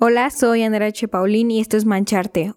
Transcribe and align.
Hola, 0.00 0.30
soy 0.30 0.62
Andrea 0.62 0.86
H. 0.86 1.08
Paulín 1.08 1.50
y 1.50 1.58
esto 1.58 1.76
es 1.76 1.84
Mancharte, 1.84 2.54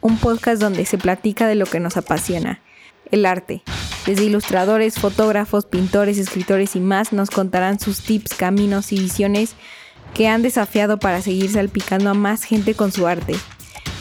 un 0.00 0.18
podcast 0.18 0.60
donde 0.60 0.84
se 0.84 0.98
platica 0.98 1.46
de 1.46 1.54
lo 1.54 1.64
que 1.64 1.78
nos 1.78 1.96
apasiona, 1.96 2.60
el 3.12 3.24
arte. 3.24 3.62
Desde 4.04 4.24
ilustradores, 4.24 4.98
fotógrafos, 4.98 5.64
pintores, 5.64 6.18
escritores 6.18 6.74
y 6.74 6.80
más 6.80 7.12
nos 7.12 7.30
contarán 7.30 7.78
sus 7.78 8.00
tips, 8.00 8.34
caminos 8.34 8.90
y 8.90 8.98
visiones 8.98 9.54
que 10.12 10.26
han 10.26 10.42
desafiado 10.42 10.98
para 10.98 11.22
seguir 11.22 11.52
salpicando 11.52 12.10
a 12.10 12.14
más 12.14 12.42
gente 12.42 12.74
con 12.74 12.90
su 12.90 13.06
arte 13.06 13.36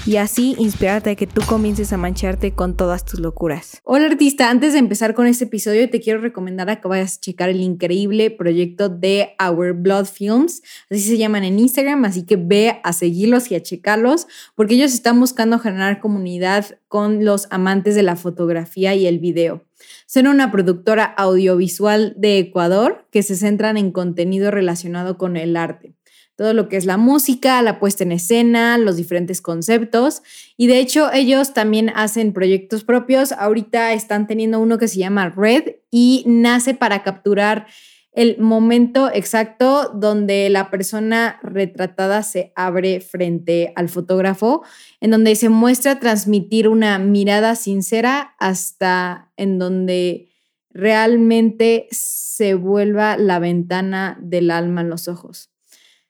y 0.08 0.16
así 0.16 0.56
inspirarte 0.58 1.10
a 1.10 1.16
que 1.16 1.28
tú 1.28 1.42
comiences 1.46 1.92
a 1.92 1.98
mancharte 1.98 2.54
con 2.54 2.78
todas 2.78 3.04
tus 3.04 3.20
locuras. 3.20 3.82
Hola 3.84 4.06
artista, 4.06 4.50
antes 4.50 4.72
de 4.72 4.80
empezar 4.80 5.14
con 5.14 5.28
este 5.28 5.44
episodio 5.44 5.90
te 5.90 6.00
quiero 6.00 6.22
recomendar 6.22 6.70
a 6.70 6.80
que 6.80 6.88
vayas 6.88 7.18
a 7.18 7.20
checar 7.20 7.50
el 7.50 7.60
increíble 7.60 8.32
proyecto 8.32 8.88
de 8.88 9.36
Our 9.46 9.74
Blood 9.74 10.06
Films, 10.06 10.62
así 10.90 11.02
se 11.02 11.18
llaman 11.18 11.44
en 11.44 11.60
Instagram, 11.60 12.06
así 12.06 12.26
que 12.26 12.38
ve 12.38 12.80
a 12.86 12.94
seguirlos 12.94 13.52
y 13.52 13.56
a 13.56 13.62
checarlos 13.62 14.28
porque 14.56 14.76
ellos 14.76 14.94
están 14.94 15.20
buscando 15.20 15.60
generar 15.60 16.00
comunidad 16.00 16.80
con 16.88 17.26
los 17.26 17.48
amantes 17.52 17.94
de 17.96 18.04
la 18.04 18.16
fotografía 18.16 18.96
y 18.96 19.08
el 19.08 19.20
video. 19.20 19.66
Son 20.06 20.28
una 20.28 20.54
productora 20.54 21.04
audiovisual 21.04 22.14
de 22.16 22.40
Ecuador 22.40 23.06
que 23.12 23.24
se 23.24 23.36
centran 23.36 23.76
en 23.76 23.92
contenido 23.92 24.52
relacionado 24.52 25.18
con 25.18 25.36
el 25.36 25.58
arte 25.58 25.97
todo 26.38 26.54
lo 26.54 26.70
que 26.70 26.78
es 26.78 26.86
la 26.86 26.98
música, 26.98 27.62
la 27.64 27.80
puesta 27.80 28.04
en 28.04 28.12
escena, 28.12 28.78
los 28.78 28.96
diferentes 28.96 29.42
conceptos. 29.42 30.22
Y 30.56 30.68
de 30.68 30.80
hecho 30.80 31.12
ellos 31.12 31.54
también 31.54 31.92
hacen 31.96 32.32
proyectos 32.32 32.84
propios. 32.84 33.32
Ahorita 33.32 33.92
están 33.94 34.28
teniendo 34.28 34.60
uno 34.60 34.78
que 34.78 34.88
se 34.88 35.00
llama 35.00 35.30
Red 35.30 35.78
y 35.90 36.24
nace 36.28 36.76
para 36.76 37.02
capturar 37.02 37.66
el 38.14 38.38
momento 38.40 39.12
exacto 39.12 39.92
donde 39.96 40.50
la 40.50 40.70
persona 40.70 41.40
retratada 41.42 42.22
se 42.22 42.54
abre 42.56 43.00
frente 43.00 43.74
al 43.76 43.90
fotógrafo, 43.90 44.64
en 45.02 45.12
donde 45.12 45.36
se 45.36 45.50
muestra 45.50 46.00
transmitir 46.00 46.68
una 46.68 47.00
mirada 47.00 47.56
sincera 47.56 48.36
hasta 48.40 49.32
en 49.38 49.58
donde 49.58 50.30
realmente 50.70 51.88
se 51.90 52.54
vuelva 52.54 53.18
la 53.18 53.40
ventana 53.40 54.20
del 54.22 54.52
alma 54.52 54.82
en 54.82 54.90
los 54.90 55.08
ojos. 55.08 55.52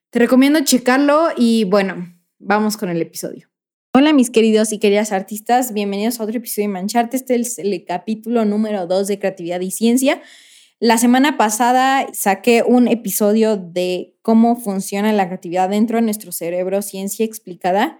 Te 0.09 0.19
recomiendo 0.19 0.61
checarlo 0.63 1.31
y 1.35 1.65
bueno, 1.65 2.15
vamos 2.39 2.77
con 2.77 2.87
el 2.87 3.01
episodio. 3.01 3.49
Hola 3.93 4.13
mis 4.13 4.29
queridos 4.29 4.71
y 4.71 4.79
queridas 4.79 5.11
artistas, 5.11 5.73
bienvenidos 5.73 6.19
a 6.19 6.23
otro 6.23 6.37
episodio 6.37 6.69
de 6.69 6.73
Mancharte. 6.73 7.17
Este 7.17 7.35
es 7.35 7.59
el 7.59 7.83
capítulo 7.83 8.45
número 8.45 8.87
2 8.87 9.05
de 9.05 9.19
Creatividad 9.19 9.59
y 9.59 9.69
Ciencia. 9.69 10.21
La 10.79 10.97
semana 10.97 11.35
pasada 11.35 12.07
saqué 12.13 12.63
un 12.65 12.87
episodio 12.87 13.57
de 13.57 14.15
cómo 14.21 14.55
funciona 14.55 15.11
la 15.11 15.27
creatividad 15.27 15.67
dentro 15.67 15.97
de 15.97 16.03
nuestro 16.03 16.31
cerebro, 16.31 16.81
ciencia 16.81 17.25
explicada. 17.25 17.99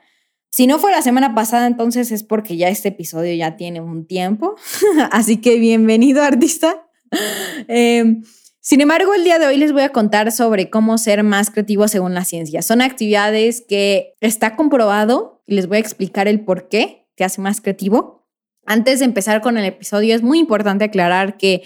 Si 0.49 0.65
no 0.65 0.79
fue 0.79 0.91
la 0.91 1.01
semana 1.01 1.35
pasada, 1.35 1.67
entonces 1.67 2.13
es 2.13 2.23
porque 2.23 2.55
ya 2.55 2.69
este 2.69 2.87
episodio 2.87 3.35
ya 3.35 3.57
tiene 3.57 3.81
un 3.81 4.07
tiempo. 4.07 4.55
Así 5.11 5.41
que 5.41 5.59
bienvenido 5.59 6.23
artista. 6.23 6.83
Eh, 7.69 8.21
sin 8.67 8.81
embargo, 8.81 9.13
el 9.13 9.23
día 9.23 9.39
de 9.39 9.47
hoy 9.47 9.55
les 9.55 9.71
voy 9.71 9.83
a 9.83 9.93
contar 9.93 10.29
sobre 10.29 10.69
cómo 10.69 10.97
ser 10.97 11.23
más 11.23 11.51
creativo 11.51 11.87
según 11.87 12.13
la 12.13 12.25
ciencia. 12.25 12.61
Son 12.61 12.81
actividades 12.81 13.63
que 13.65 14.13
está 14.19 14.57
comprobado 14.57 15.41
y 15.47 15.55
les 15.55 15.67
voy 15.67 15.77
a 15.77 15.79
explicar 15.79 16.27
el 16.27 16.41
por 16.41 16.67
qué 16.67 17.07
te 17.15 17.23
hace 17.23 17.39
más 17.39 17.61
creativo. 17.61 18.27
Antes 18.65 18.99
de 18.99 19.05
empezar 19.05 19.39
con 19.39 19.57
el 19.57 19.63
episodio, 19.63 20.13
es 20.13 20.21
muy 20.21 20.39
importante 20.39 20.83
aclarar 20.83 21.37
que 21.37 21.63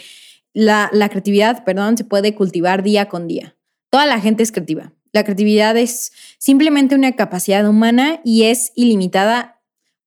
la, 0.54 0.92
la 0.94 1.10
creatividad, 1.10 1.64
perdón, 1.64 1.98
se 1.98 2.04
puede 2.04 2.36
cultivar 2.36 2.84
día 2.84 3.08
con 3.10 3.28
día. 3.28 3.58
Toda 3.90 4.06
la 4.06 4.20
gente 4.20 4.44
es 4.44 4.52
creativa. 4.52 4.94
La 5.12 5.24
creatividad 5.24 5.76
es 5.78 6.12
simplemente 6.38 6.94
una 6.94 7.14
capacidad 7.14 7.68
humana 7.68 8.22
y 8.24 8.44
es 8.44 8.74
ilimitada 8.76 9.60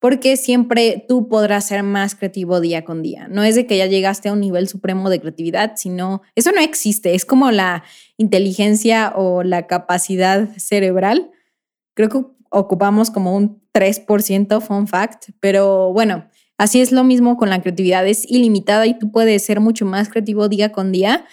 porque 0.05 0.37
siempre 0.37 1.03
tú 1.09 1.29
podrás 1.29 1.69
ser 1.69 1.83
más 1.83 2.15
creativo 2.15 2.61
día 2.61 2.85
con 2.85 3.01
día. 3.01 3.27
No 3.29 3.43
es 3.43 3.55
de 3.55 3.67
que 3.67 3.79
ya 3.79 3.87
llegaste 3.87 4.29
a 4.29 4.35
un 4.35 4.41
nivel 4.41 4.69
supremo 4.69 5.09
de 5.09 5.19
creatividad, 5.19 5.77
sino 5.77 6.21
eso 6.35 6.53
no 6.53 6.61
existe, 6.61 7.15
es 7.15 7.25
como 7.25 7.51
la 7.51 7.85
inteligencia 8.19 9.15
o 9.17 9.43
la 9.43 9.67
capacidad 9.67 10.47
cerebral. 10.59 11.31
Creo 11.95 12.11
que 12.11 12.23
ocupamos 12.51 13.11
como 13.11 13.35
un 13.35 13.63
3% 13.73 14.61
fun 14.61 14.89
fact, 14.89 15.31
pero 15.41 15.91
bueno, 15.95 16.29
así 16.59 16.83
es 16.83 16.93
lo 16.93 17.03
mismo 17.03 17.39
con 17.39 17.49
la 17.49 17.63
creatividad, 17.63 18.07
es 18.07 18.31
ilimitada 18.31 18.87
y 18.87 18.99
tú 18.99 19.11
puedes 19.11 19.43
ser 19.43 19.61
mucho 19.61 19.87
más 19.87 20.11
creativo 20.11 20.51
día 20.51 20.71
con 20.71 20.93
día. 20.93 21.25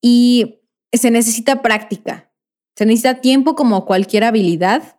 Y 0.00 0.62
se 0.90 1.10
necesita 1.10 1.60
práctica, 1.60 2.32
se 2.76 2.86
necesita 2.86 3.20
tiempo 3.20 3.54
como 3.54 3.84
cualquier 3.84 4.24
habilidad 4.24 4.95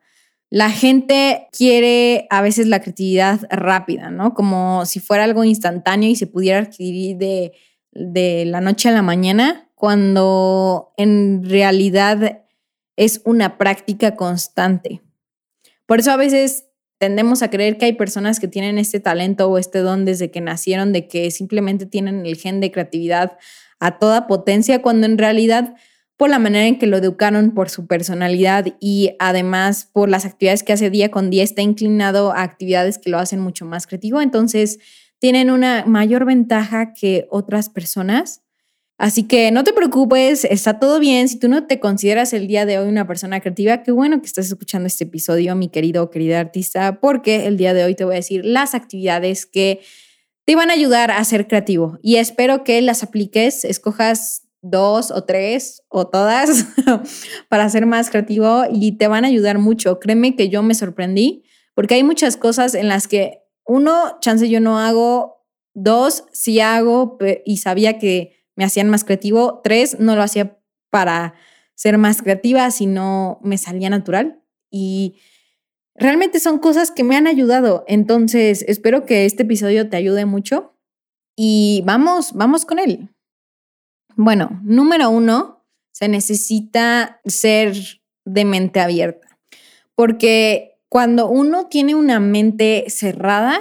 la 0.50 0.72
gente 0.72 1.47
quiere 1.52 2.28
a 2.30 2.41
veces 2.41 2.68
la 2.68 2.81
creatividad 2.81 3.41
rápida, 3.50 4.09
¿no? 4.09 4.34
Como 4.34 4.85
si 4.85 5.00
fuera 5.00 5.25
algo 5.25 5.44
instantáneo 5.44 6.09
y 6.09 6.16
se 6.16 6.28
pudiera 6.28 6.59
adquirir 6.59 7.18
de, 7.18 7.52
de 7.91 8.46
la 8.46 8.62
noche 8.62 8.90
a 8.90 8.94
la 8.94 9.02
mañana, 9.02 9.69
cuando 9.75 10.94
en 10.97 11.47
realidad 11.47 12.44
es 12.96 13.22
una 13.25 13.58
práctica 13.58 14.16
constante. 14.16 15.02
Por 15.85 16.00
eso 16.00 16.12
a 16.12 16.18
veces 16.18 16.66
tendemos 16.97 17.41
a 17.41 17.50
creer 17.50 17.78
que 17.78 17.85
hay 17.85 17.94
personas 17.94 18.40
que 18.40 18.47
tienen 18.47 18.78
este 18.78 19.00
talento 19.00 19.50
o 19.50 19.58
este 19.58 19.79
don 19.79 20.06
desde 20.06 20.31
que 20.31 20.41
nacieron, 20.41 20.94
de 20.94 21.08
que 21.08 21.29
simplemente 21.29 21.85
tienen 21.85 22.25
el 22.25 22.38
gen 22.38 22.59
de 22.59 22.72
creatividad 22.72 23.38
a 23.79 24.00
toda 24.00 24.28
potencia, 24.28 24.81
cuando 24.81 25.06
en 25.06 25.18
realidad 25.18 25.75
por 26.17 26.31
la 26.31 26.39
manera 26.39 26.66
en 26.66 26.79
que 26.79 26.88
lo 26.88 26.97
educaron, 26.97 27.51
por 27.51 27.69
su 27.69 27.85
personalidad 27.85 28.66
y 28.79 29.11
además 29.19 29.88
por 29.94 30.09
las 30.09 30.25
actividades 30.25 30.63
que 30.63 30.73
hace 30.73 30.89
día 30.89 31.11
con 31.11 31.29
día, 31.29 31.44
está 31.44 31.61
inclinado 31.61 32.31
a 32.31 32.41
actividades 32.41 32.97
que 32.97 33.11
lo 33.11 33.19
hacen 33.19 33.39
mucho 33.39 33.66
más 33.66 33.85
creativo. 33.85 34.19
Entonces, 34.19 34.79
tienen 35.19 35.51
una 35.51 35.85
mayor 35.85 36.25
ventaja 36.25 36.94
que 36.94 37.28
otras 37.29 37.69
personas. 37.69 38.41
Así 38.97 39.23
que 39.23 39.51
no 39.51 39.63
te 39.63 39.73
preocupes, 39.73 40.44
está 40.44 40.79
todo 40.79 41.00
bien. 41.00 41.29
Si 41.29 41.38
tú 41.38 41.50
no 41.50 41.67
te 41.67 41.79
consideras 41.79 42.34
el 42.34 42.47
día 42.47 42.66
de 42.66 42.79
hoy 42.79 42.89
una 42.89 43.05
persona 43.05 43.39
creativa, 43.39 43.84
qué 43.84 43.91
bueno 43.91 44.19
que 44.19 44.25
estás 44.25 44.47
escuchando 44.47 44.88
este 44.88 45.03
episodio, 45.03 45.55
mi 45.55 45.69
querido 45.69 46.03
o 46.03 46.09
querida 46.09 46.39
artista, 46.39 46.99
porque 46.99 47.45
el 47.45 47.57
día 47.57 47.75
de 47.75 47.84
hoy 47.84 47.94
te 47.94 48.05
voy 48.05 48.16
a 48.16 48.17
decir 48.17 48.44
las 48.44 48.73
actividades 48.73 49.45
que 49.45 49.81
te 50.45 50.55
van 50.55 50.72
a 50.72 50.73
ayudar 50.73 51.11
a 51.11 51.23
ser 51.25 51.47
creativo 51.47 51.99
y 52.01 52.16
espero 52.16 52.63
que 52.63 52.81
las 52.81 53.03
apliques, 53.03 53.66
escojas 53.66 54.47
dos 54.69 55.11
o 55.11 55.23
tres 55.23 55.83
o 55.89 56.07
todas 56.07 56.66
para 57.50 57.69
ser 57.69 57.85
más 57.85 58.09
creativo 58.09 58.63
y 58.72 58.94
te 58.94 59.07
van 59.07 59.25
a 59.25 59.28
ayudar 59.28 59.59
mucho. 59.59 60.00
Créeme 60.00 60.35
que 60.35 60.50
yo 60.50 60.63
me 60.63 60.75
sorprendí 60.75 61.44
porque 61.75 61.95
hay 61.95 62.03
muchas 62.03 62.38
cosas 62.38 62.73
en 62.73 62.88
las 62.88 63.07
que 63.07 63.44
uno, 63.66 64.17
chance 64.22 64.50
yo 64.50 64.59
no 64.59 64.79
hago, 64.79 65.45
dos, 65.73 66.25
sí 66.31 66.59
hago 66.59 67.17
y 67.45 67.57
sabía 67.57 68.00
que 68.00 68.45
me 68.55 68.63
hacían 68.63 68.89
más 68.89 69.03
creativo, 69.03 69.61
tres, 69.63 70.00
no 70.00 70.16
lo 70.16 70.23
hacía 70.23 70.57
para 70.89 71.35
ser 71.75 71.97
más 71.97 72.22
creativa, 72.22 72.72
sino 72.72 73.39
me 73.44 73.57
salía 73.57 73.89
natural 73.89 74.41
y 74.72 75.17
realmente 75.94 76.39
son 76.39 76.57
cosas 76.57 76.89
que 76.89 77.03
me 77.03 77.16
han 77.16 77.28
ayudado. 77.28 77.84
Entonces, 77.88 78.66
espero 78.67 79.05
que 79.05 79.25
este 79.25 79.44
episodio 79.44 79.89
te 79.89 79.97
ayude 79.97 80.25
mucho 80.25 80.73
y 81.35 81.84
vamos, 81.85 82.34
vamos 82.34 82.66
con 82.66 82.79
él. 82.79 83.09
Bueno, 84.17 84.59
número 84.63 85.11
uno, 85.11 85.63
se 85.91 86.07
necesita 86.07 87.22
ser 87.25 87.75
de 88.25 88.45
mente 88.45 88.79
abierta, 88.79 89.38
porque 89.94 90.79
cuando 90.89 91.29
uno 91.29 91.67
tiene 91.67 91.94
una 91.94 92.19
mente 92.19 92.85
cerrada, 92.88 93.59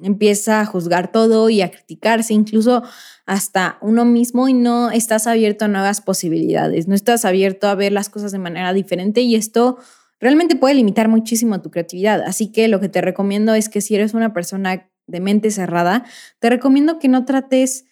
empieza 0.00 0.60
a 0.60 0.66
juzgar 0.66 1.10
todo 1.10 1.50
y 1.50 1.60
a 1.60 1.72
criticarse, 1.72 2.34
incluso 2.34 2.84
hasta 3.26 3.78
uno 3.80 4.04
mismo 4.04 4.48
y 4.48 4.52
no 4.52 4.92
estás 4.92 5.26
abierto 5.26 5.64
a 5.64 5.68
nuevas 5.68 6.00
posibilidades, 6.00 6.86
no 6.86 6.94
estás 6.94 7.24
abierto 7.24 7.66
a 7.66 7.74
ver 7.74 7.90
las 7.90 8.08
cosas 8.08 8.30
de 8.30 8.38
manera 8.38 8.72
diferente 8.72 9.22
y 9.22 9.34
esto 9.34 9.78
realmente 10.20 10.54
puede 10.54 10.76
limitar 10.76 11.08
muchísimo 11.08 11.60
tu 11.60 11.72
creatividad. 11.72 12.22
Así 12.22 12.52
que 12.52 12.68
lo 12.68 12.78
que 12.78 12.88
te 12.88 13.00
recomiendo 13.00 13.54
es 13.54 13.68
que 13.68 13.80
si 13.80 13.96
eres 13.96 14.14
una 14.14 14.32
persona 14.32 14.88
de 15.08 15.20
mente 15.20 15.50
cerrada, 15.50 16.04
te 16.38 16.48
recomiendo 16.48 17.00
que 17.00 17.08
no 17.08 17.24
trates 17.24 17.86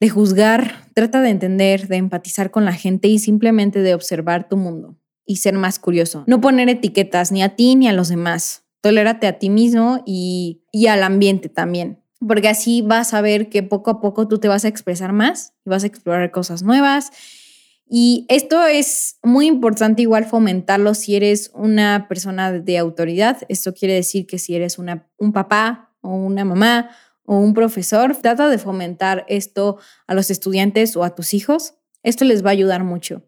de 0.00 0.08
juzgar, 0.08 0.88
trata 0.94 1.20
de 1.20 1.30
entender, 1.30 1.88
de 1.88 1.96
empatizar 1.96 2.50
con 2.50 2.64
la 2.64 2.72
gente 2.72 3.08
y 3.08 3.18
simplemente 3.18 3.80
de 3.80 3.94
observar 3.94 4.48
tu 4.48 4.56
mundo 4.56 4.98
y 5.26 5.36
ser 5.36 5.54
más 5.54 5.78
curioso. 5.78 6.24
No 6.26 6.40
poner 6.40 6.68
etiquetas 6.68 7.32
ni 7.32 7.42
a 7.42 7.56
ti 7.56 7.76
ni 7.76 7.88
a 7.88 7.92
los 7.92 8.08
demás. 8.08 8.64
Tolérate 8.80 9.26
a 9.26 9.38
ti 9.38 9.48
mismo 9.48 10.02
y, 10.04 10.62
y 10.70 10.88
al 10.88 11.02
ambiente 11.02 11.48
también, 11.48 12.02
porque 12.26 12.48
así 12.48 12.82
vas 12.82 13.14
a 13.14 13.22
ver 13.22 13.48
que 13.48 13.62
poco 13.62 13.90
a 13.90 14.00
poco 14.00 14.28
tú 14.28 14.38
te 14.38 14.48
vas 14.48 14.64
a 14.64 14.68
expresar 14.68 15.12
más 15.12 15.54
y 15.64 15.70
vas 15.70 15.84
a 15.84 15.86
explorar 15.86 16.30
cosas 16.30 16.62
nuevas. 16.62 17.10
Y 17.88 18.26
esto 18.28 18.66
es 18.66 19.18
muy 19.22 19.46
importante 19.46 20.02
igual 20.02 20.24
fomentarlo 20.24 20.94
si 20.94 21.16
eres 21.16 21.50
una 21.54 22.06
persona 22.08 22.52
de 22.52 22.78
autoridad. 22.78 23.38
Esto 23.48 23.72
quiere 23.72 23.94
decir 23.94 24.26
que 24.26 24.38
si 24.38 24.54
eres 24.54 24.78
una, 24.78 25.08
un 25.18 25.32
papá 25.32 25.94
o 26.00 26.14
una 26.14 26.44
mamá 26.44 26.90
o 27.24 27.36
un 27.38 27.54
profesor, 27.54 28.16
trata 28.16 28.48
de 28.48 28.58
fomentar 28.58 29.24
esto 29.28 29.78
a 30.06 30.14
los 30.14 30.30
estudiantes 30.30 30.96
o 30.96 31.04
a 31.04 31.14
tus 31.14 31.34
hijos. 31.34 31.74
Esto 32.02 32.24
les 32.24 32.44
va 32.44 32.50
a 32.50 32.52
ayudar 32.52 32.84
mucho. 32.84 33.22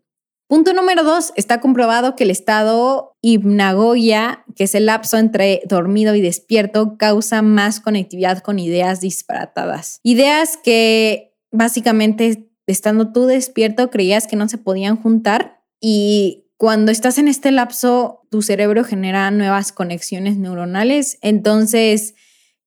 Punto 0.49 0.73
número 0.73 1.03
dos, 1.03 1.33
está 1.35 1.61
comprobado 1.61 2.15
que 2.15 2.23
el 2.23 2.31
estado 2.31 3.17
hipnagogia, 3.21 4.45
que 4.55 4.65
es 4.65 4.77
el 4.77 4.87
lapso 4.87 5.19
entre 5.19 5.63
dormido 5.67 6.15
y 6.15 6.21
despierto, 6.21 6.97
causa 6.99 7.43
más 7.43 7.81
conectividad 7.81 8.39
con 8.39 8.61
ideas 8.61 9.01
disparatadas. 9.01 9.99
Ideas 10.05 10.57
que 10.57 11.35
básicamente, 11.51 12.49
estando 12.69 13.13
tú 13.13 13.27
despierto, 13.27 13.91
creías 13.91 14.29
que 14.29 14.37
no 14.37 14.49
se 14.49 14.59
podían 14.59 14.97
juntar 14.97 15.65
y 15.81 16.45
cuando 16.59 16.93
estás 16.93 17.19
en 17.19 17.29
este 17.29 17.51
lapso, 17.51 18.23
tu 18.31 18.41
cerebro 18.41 18.85
genera 18.85 19.31
nuevas 19.31 19.73
conexiones 19.73 20.37
neuronales, 20.37 21.19
entonces 21.23 22.15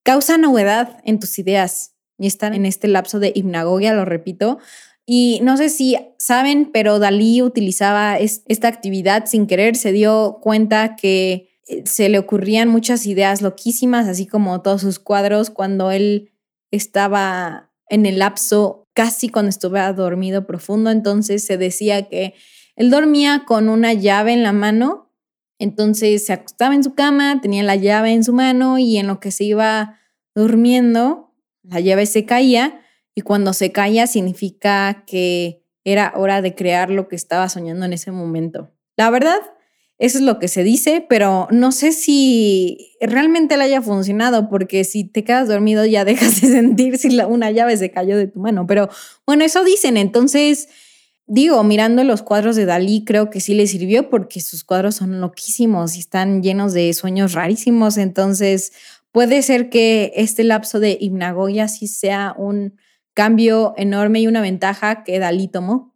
causa 0.02 0.38
novedad 0.38 0.98
en 1.04 1.18
tus 1.18 1.38
ideas 1.38 1.94
y 2.18 2.26
están 2.26 2.54
en 2.54 2.66
este 2.66 2.88
lapso 2.88 3.18
de 3.18 3.32
hipnagogia, 3.34 3.94
lo 3.94 4.04
repito, 4.04 4.58
y 5.06 5.40
no 5.42 5.56
sé 5.56 5.70
si 5.70 5.96
saben, 6.18 6.70
pero 6.72 6.98
Dalí 6.98 7.42
utilizaba 7.42 8.18
esta 8.18 8.68
actividad 8.68 9.26
sin 9.26 9.46
querer, 9.46 9.74
se 9.74 9.90
dio 9.90 10.38
cuenta 10.40 10.94
que 10.94 11.48
eh, 11.66 11.82
se 11.84 12.08
le 12.08 12.18
ocurrían 12.18 12.68
muchas 12.68 13.06
ideas 13.06 13.42
loquísimas, 13.42 14.06
así 14.06 14.26
como 14.26 14.62
todos 14.62 14.82
sus 14.82 14.98
cuadros, 14.98 15.50
cuando 15.50 15.90
él 15.90 16.30
estaba 16.70 17.72
en 17.88 18.06
el 18.06 18.20
lapso 18.20 18.86
casi 18.92 19.28
cuando 19.28 19.48
estuve 19.48 19.80
dormido 19.94 20.46
profundo, 20.46 20.90
entonces 20.90 21.44
se 21.44 21.56
decía 21.56 22.08
que 22.08 22.34
él 22.76 22.90
dormía 22.90 23.44
con 23.46 23.68
una 23.68 23.92
llave 23.92 24.32
en 24.32 24.42
la 24.42 24.52
mano, 24.52 25.09
entonces 25.60 26.26
se 26.26 26.32
acostaba 26.32 26.74
en 26.74 26.82
su 26.82 26.94
cama, 26.94 27.40
tenía 27.40 27.62
la 27.62 27.76
llave 27.76 28.12
en 28.12 28.24
su 28.24 28.32
mano 28.32 28.78
y 28.78 28.96
en 28.96 29.06
lo 29.06 29.20
que 29.20 29.30
se 29.30 29.44
iba 29.44 30.00
durmiendo, 30.34 31.34
la 31.62 31.78
llave 31.78 32.06
se 32.06 32.24
caía 32.24 32.80
y 33.14 33.20
cuando 33.20 33.52
se 33.52 33.70
calla 33.70 34.06
significa 34.06 35.04
que 35.06 35.62
era 35.84 36.12
hora 36.16 36.42
de 36.42 36.54
crear 36.54 36.90
lo 36.90 37.08
que 37.08 37.16
estaba 37.16 37.48
soñando 37.48 37.84
en 37.84 37.92
ese 37.92 38.10
momento. 38.10 38.70
La 38.96 39.10
verdad, 39.10 39.38
eso 39.98 40.16
es 40.16 40.24
lo 40.24 40.38
que 40.38 40.48
se 40.48 40.64
dice, 40.64 41.04
pero 41.06 41.46
no 41.50 41.72
sé 41.72 41.92
si 41.92 42.96
realmente 43.02 43.58
le 43.58 43.64
haya 43.64 43.82
funcionado, 43.82 44.48
porque 44.48 44.84
si 44.84 45.04
te 45.04 45.24
quedas 45.24 45.46
dormido 45.46 45.84
ya 45.84 46.04
dejas 46.06 46.40
de 46.40 46.48
sentir 46.48 46.96
si 46.96 47.20
una 47.20 47.50
llave 47.50 47.76
se 47.76 47.90
cayó 47.90 48.16
de 48.16 48.26
tu 48.26 48.40
mano. 48.40 48.66
Pero 48.66 48.88
bueno, 49.26 49.44
eso 49.44 49.62
dicen. 49.62 49.98
Entonces, 49.98 50.70
digo, 51.30 51.62
mirando 51.62 52.02
los 52.02 52.22
cuadros 52.22 52.56
de 52.56 52.66
Dalí, 52.66 53.04
creo 53.04 53.30
que 53.30 53.40
sí 53.40 53.54
le 53.54 53.68
sirvió 53.68 54.10
porque 54.10 54.40
sus 54.40 54.64
cuadros 54.64 54.96
son 54.96 55.20
loquísimos 55.20 55.96
y 55.96 56.00
están 56.00 56.42
llenos 56.42 56.72
de 56.72 56.92
sueños 56.92 57.34
rarísimos. 57.34 57.98
Entonces, 57.98 58.72
puede 59.12 59.40
ser 59.42 59.70
que 59.70 60.12
este 60.16 60.42
lapso 60.42 60.80
de 60.80 60.98
hipnagogia 61.00 61.68
sí 61.68 61.86
sea 61.86 62.34
un 62.36 62.78
cambio 63.14 63.74
enorme 63.76 64.20
y 64.20 64.26
una 64.26 64.40
ventaja 64.40 65.04
que 65.04 65.20
Dalí 65.20 65.46
tomó. 65.46 65.94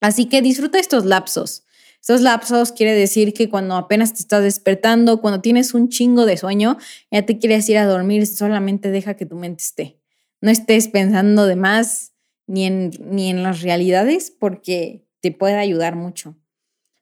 Así 0.00 0.26
que 0.26 0.40
disfruta 0.40 0.78
estos 0.78 1.04
lapsos. 1.04 1.64
Estos 2.00 2.20
lapsos 2.20 2.70
quiere 2.70 2.94
decir 2.94 3.34
que 3.34 3.48
cuando 3.48 3.74
apenas 3.74 4.14
te 4.14 4.20
estás 4.20 4.44
despertando, 4.44 5.20
cuando 5.20 5.40
tienes 5.40 5.74
un 5.74 5.88
chingo 5.88 6.26
de 6.26 6.36
sueño, 6.36 6.78
ya 7.10 7.26
te 7.26 7.38
quieres 7.38 7.68
ir 7.68 7.78
a 7.78 7.86
dormir, 7.86 8.24
solamente 8.28 8.92
deja 8.92 9.14
que 9.14 9.26
tu 9.26 9.34
mente 9.34 9.64
esté. 9.64 10.00
No 10.40 10.52
estés 10.52 10.86
pensando 10.86 11.46
de 11.46 11.56
más 11.56 12.12
ni 12.46 12.64
en, 12.64 12.90
ni 13.00 13.30
en 13.30 13.42
las 13.42 13.62
realidades 13.62 14.30
porque 14.30 15.06
te 15.20 15.32
puede 15.32 15.56
ayudar 15.56 15.96
mucho. 15.96 16.36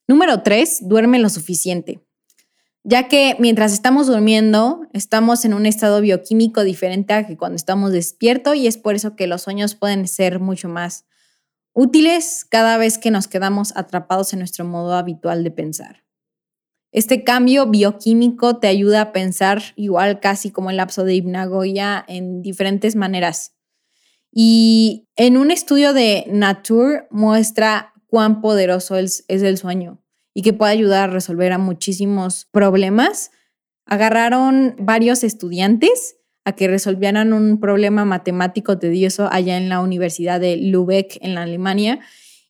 Número 0.06 0.43
tres, 0.43 0.81
duerme 0.82 1.19
lo 1.19 1.29
suficiente 1.29 2.05
ya 2.85 3.08
que 3.08 3.37
mientras 3.41 3.73
estamos 3.73 4.06
durmiendo 4.06 4.82
estamos 4.93 5.44
en 5.46 5.55
un 5.55 5.64
estado 5.64 6.00
bioquímico 6.02 6.62
diferente 6.62 7.14
a 7.14 7.26
que 7.26 7.37
cuando 7.37 7.56
estamos 7.56 7.93
despiertos 7.93 8.56
y 8.56 8.67
es 8.67 8.76
por 8.76 8.94
eso 8.94 9.17
que 9.17 9.26
los 9.26 9.43
sueños 9.43 9.75
pueden 9.75 10.06
ser 10.06 10.38
mucho 10.38 10.69
más 10.69 11.06
útiles 11.73 12.44
cada 12.49 12.76
vez 12.76 12.99
que 12.99 13.11
nos 13.11 13.26
quedamos 13.26 13.75
atrapados 13.75 14.35
en 14.35 14.40
nuestro 14.40 14.67
modo 14.67 14.94
habitual 14.94 15.43
de 15.43 15.50
pensar. 15.50 16.05
Este 16.93 17.25
cambio 17.25 17.67
bioquímico 17.67 18.58
te 18.58 18.69
ayuda 18.69 19.00
a 19.00 19.12
pensar 19.12 19.62
igual 19.75 20.20
casi 20.20 20.50
como 20.50 20.70
el 20.70 20.76
lapso 20.76 21.05
de 21.05 21.14
hipnagogia 21.14 22.05
en 22.06 22.43
diferentes 22.43 22.94
maneras. 22.94 23.56
Y 24.36 25.06
en 25.16 25.36
un 25.36 25.52
estudio 25.52 25.92
de 25.92 26.25
Nature 26.28 27.06
muestra 27.10 27.94
cuán 28.06 28.40
poderoso 28.40 28.96
es 28.96 29.25
el 29.28 29.56
sueño 29.58 30.04
y 30.34 30.42
que 30.42 30.52
puede 30.52 30.72
ayudar 30.72 31.08
a 31.08 31.12
resolver 31.12 31.52
a 31.52 31.58
muchísimos 31.58 32.46
problemas. 32.50 33.31
Agarraron 33.86 34.75
varios 34.78 35.22
estudiantes 35.22 36.16
a 36.44 36.52
que 36.52 36.69
resolvieran 36.69 37.32
un 37.32 37.60
problema 37.60 38.04
matemático 38.04 38.76
tedioso 38.78 39.28
allá 39.31 39.56
en 39.56 39.69
la 39.69 39.81
Universidad 39.81 40.40
de 40.40 40.56
Lübeck, 40.56 41.19
en 41.22 41.34
la 41.34 41.42
Alemania, 41.42 42.00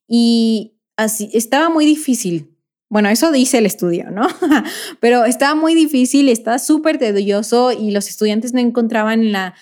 y 0.08 0.78
así 0.96 1.30
estaba 1.32 1.68
muy 1.68 1.84
difícil. 1.84 2.50
Bueno, 2.88 3.08
eso 3.08 3.30
dice 3.30 3.58
el 3.58 3.66
estudio, 3.66 4.10
¿no? 4.10 4.26
Pero 5.00 5.24
estaba 5.24 5.54
muy 5.54 5.74
difícil, 5.74 6.28
estaba 6.28 6.58
súper 6.58 6.98
tedioso 6.98 7.72
y 7.72 7.90
los 7.90 8.08
estudiantes 8.08 8.52
no 8.52 8.60
encontraban 8.60 9.32
la 9.32 9.54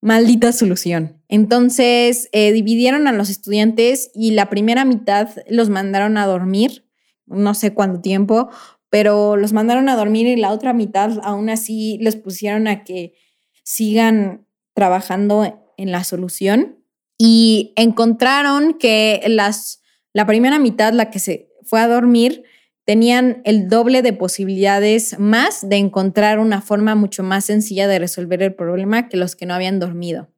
maldita 0.00 0.52
solución. 0.52 1.22
Entonces 1.34 2.28
eh, 2.32 2.52
dividieron 2.52 3.08
a 3.08 3.12
los 3.12 3.28
estudiantes 3.28 4.10
y 4.14 4.32
la 4.32 4.48
primera 4.48 4.84
mitad 4.84 5.30
los 5.48 5.68
mandaron 5.68 6.16
a 6.16 6.26
dormir 6.26 6.84
no 7.26 7.54
sé 7.54 7.72
cuánto 7.72 8.00
tiempo, 8.00 8.50
pero 8.90 9.36
los 9.36 9.52
mandaron 9.52 9.88
a 9.88 9.96
dormir 9.96 10.26
y 10.26 10.36
la 10.36 10.52
otra 10.52 10.72
mitad 10.72 11.18
aún 11.22 11.48
así 11.48 11.98
les 12.00 12.16
pusieron 12.16 12.68
a 12.68 12.84
que 12.84 13.14
sigan 13.62 14.46
trabajando 14.74 15.72
en 15.76 15.90
la 15.90 16.04
solución 16.04 16.78
y 17.18 17.72
encontraron 17.76 18.74
que 18.74 19.22
las, 19.26 19.82
la 20.12 20.26
primera 20.26 20.58
mitad, 20.58 20.92
la 20.92 21.10
que 21.10 21.18
se 21.18 21.50
fue 21.62 21.80
a 21.80 21.88
dormir, 21.88 22.44
tenían 22.84 23.40
el 23.44 23.68
doble 23.68 24.02
de 24.02 24.12
posibilidades 24.12 25.18
más 25.18 25.68
de 25.68 25.76
encontrar 25.76 26.38
una 26.38 26.60
forma 26.60 26.94
mucho 26.94 27.22
más 27.22 27.46
sencilla 27.46 27.88
de 27.88 27.98
resolver 27.98 28.42
el 28.42 28.54
problema 28.54 29.08
que 29.08 29.16
los 29.16 29.34
que 29.34 29.46
no 29.46 29.54
habían 29.54 29.80
dormido. 29.80 30.33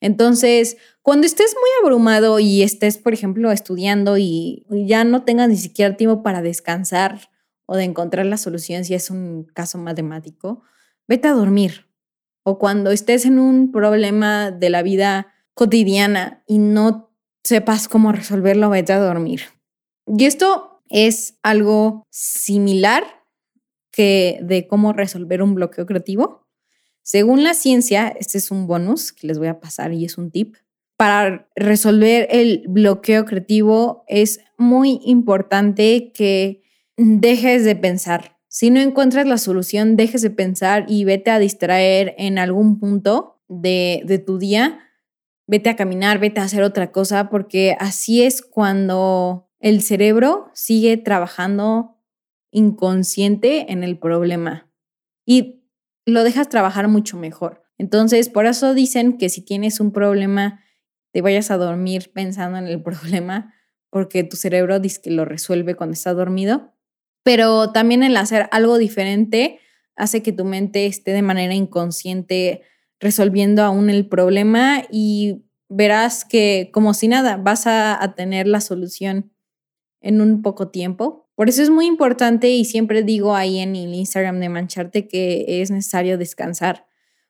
Entonces, 0.00 0.78
cuando 1.02 1.26
estés 1.26 1.54
muy 1.54 1.70
abrumado 1.82 2.38
y 2.40 2.62
estés, 2.62 2.98
por 2.98 3.12
ejemplo, 3.12 3.52
estudiando 3.52 4.16
y 4.18 4.64
ya 4.70 5.04
no 5.04 5.24
tengas 5.24 5.48
ni 5.48 5.56
siquiera 5.56 5.96
tiempo 5.96 6.22
para 6.22 6.42
descansar 6.42 7.30
o 7.66 7.76
de 7.76 7.84
encontrar 7.84 8.26
la 8.26 8.36
solución 8.36 8.84
si 8.84 8.94
es 8.94 9.10
un 9.10 9.44
caso 9.44 9.78
matemático, 9.78 10.62
vete 11.06 11.28
a 11.28 11.32
dormir. 11.32 11.86
O 12.42 12.58
cuando 12.58 12.90
estés 12.90 13.26
en 13.26 13.38
un 13.38 13.70
problema 13.70 14.50
de 14.50 14.70
la 14.70 14.82
vida 14.82 15.34
cotidiana 15.54 16.42
y 16.46 16.58
no 16.58 17.12
sepas 17.44 17.86
cómo 17.86 18.12
resolverlo, 18.12 18.70
vete 18.70 18.92
a 18.92 18.98
dormir. 18.98 19.42
Y 20.06 20.24
esto 20.24 20.82
es 20.88 21.38
algo 21.42 22.06
similar 22.10 23.04
que 23.92 24.38
de 24.42 24.66
cómo 24.66 24.92
resolver 24.92 25.42
un 25.42 25.54
bloqueo 25.54 25.86
creativo. 25.86 26.48
Según 27.10 27.42
la 27.42 27.54
ciencia, 27.54 28.06
este 28.20 28.38
es 28.38 28.52
un 28.52 28.68
bonus 28.68 29.10
que 29.12 29.26
les 29.26 29.36
voy 29.36 29.48
a 29.48 29.58
pasar 29.58 29.92
y 29.92 30.04
es 30.04 30.16
un 30.16 30.30
tip. 30.30 30.54
Para 30.96 31.50
resolver 31.56 32.28
el 32.30 32.62
bloqueo 32.68 33.24
creativo 33.24 34.04
es 34.06 34.38
muy 34.56 35.00
importante 35.04 36.12
que 36.12 36.62
dejes 36.96 37.64
de 37.64 37.74
pensar. 37.74 38.38
Si 38.46 38.70
no 38.70 38.78
encuentras 38.78 39.26
la 39.26 39.38
solución, 39.38 39.96
dejes 39.96 40.22
de 40.22 40.30
pensar 40.30 40.84
y 40.86 41.04
vete 41.04 41.32
a 41.32 41.40
distraer 41.40 42.14
en 42.16 42.38
algún 42.38 42.78
punto 42.78 43.42
de, 43.48 44.22
tu 44.24 44.38
día. 44.38 44.78
Vete 45.48 45.68
a 45.68 45.74
caminar, 45.74 46.20
vete 46.20 46.38
a 46.38 46.44
hacer 46.44 46.62
otra 46.62 46.92
cosa, 46.92 47.28
porque 47.28 47.76
así 47.80 48.22
es 48.22 48.40
cuando 48.40 49.50
el 49.58 49.82
cerebro 49.82 50.48
sigue 50.54 50.96
trabajando 50.96 51.96
inconsciente 52.52 53.72
en 53.72 53.82
el 53.82 53.98
problema. 53.98 54.70
Y 55.26 55.59
lo 56.10 56.24
dejas 56.24 56.48
trabajar 56.48 56.88
mucho 56.88 57.16
mejor. 57.16 57.62
Entonces, 57.78 58.28
por 58.28 58.46
eso 58.46 58.74
dicen 58.74 59.16
que 59.16 59.28
si 59.28 59.42
tienes 59.42 59.80
un 59.80 59.92
problema, 59.92 60.60
te 61.12 61.22
vayas 61.22 61.50
a 61.50 61.56
dormir 61.56 62.12
pensando 62.12 62.58
en 62.58 62.66
el 62.66 62.82
problema, 62.82 63.54
porque 63.90 64.22
tu 64.22 64.36
cerebro 64.36 64.78
dice 64.78 65.00
que 65.02 65.10
lo 65.10 65.24
resuelve 65.24 65.74
cuando 65.74 65.94
está 65.94 66.12
dormido. 66.12 66.74
Pero 67.22 67.72
también 67.72 68.02
el 68.02 68.16
hacer 68.16 68.48
algo 68.52 68.78
diferente 68.78 69.60
hace 69.96 70.22
que 70.22 70.32
tu 70.32 70.44
mente 70.44 70.86
esté 70.86 71.12
de 71.12 71.22
manera 71.22 71.54
inconsciente 71.54 72.62
resolviendo 73.00 73.62
aún 73.62 73.90
el 73.90 74.06
problema 74.06 74.82
y 74.90 75.44
verás 75.68 76.24
que 76.24 76.70
como 76.72 76.94
si 76.94 77.08
nada, 77.08 77.36
vas 77.36 77.66
a, 77.66 78.02
a 78.02 78.14
tener 78.14 78.46
la 78.46 78.60
solución 78.60 79.32
en 80.00 80.20
un 80.20 80.42
poco 80.42 80.68
tiempo 80.68 81.29
por 81.40 81.48
eso 81.48 81.62
es 81.62 81.70
muy 81.70 81.86
importante 81.86 82.50
y 82.50 82.66
siempre 82.66 83.02
digo 83.02 83.34
ahí 83.34 83.60
en 83.60 83.74
el 83.74 83.94
Instagram 83.94 84.40
de 84.40 84.50
Mancharte 84.50 85.08
que 85.08 85.62
es 85.62 85.70
necesario 85.70 86.18
descansar, 86.18 86.84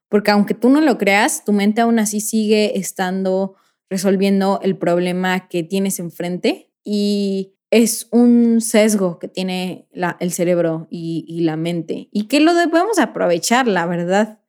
porque 0.08 0.32
aunque 0.32 0.54
tú 0.54 0.68
no 0.68 0.80
lo 0.80 0.98
creas, 0.98 1.44
tu 1.44 1.52
mente 1.52 1.80
aún 1.80 2.00
así 2.00 2.20
sigue 2.20 2.76
estando 2.76 3.54
resolviendo 3.88 4.58
el 4.64 4.76
problema 4.76 5.46
que 5.46 5.62
tienes 5.62 6.00
enfrente 6.00 6.72
y 6.82 7.54
es 7.70 8.08
un 8.10 8.60
sesgo 8.60 9.20
que 9.20 9.28
tiene 9.28 9.86
el 10.18 10.32
cerebro 10.32 10.88
y, 10.90 11.24
y 11.28 11.42
la 11.42 11.54
mente 11.54 12.08
y 12.10 12.26
que 12.26 12.40
lo 12.40 12.54
debemos 12.54 12.98
aprovechar, 12.98 13.68
la 13.68 13.86
verdad. 13.86 14.40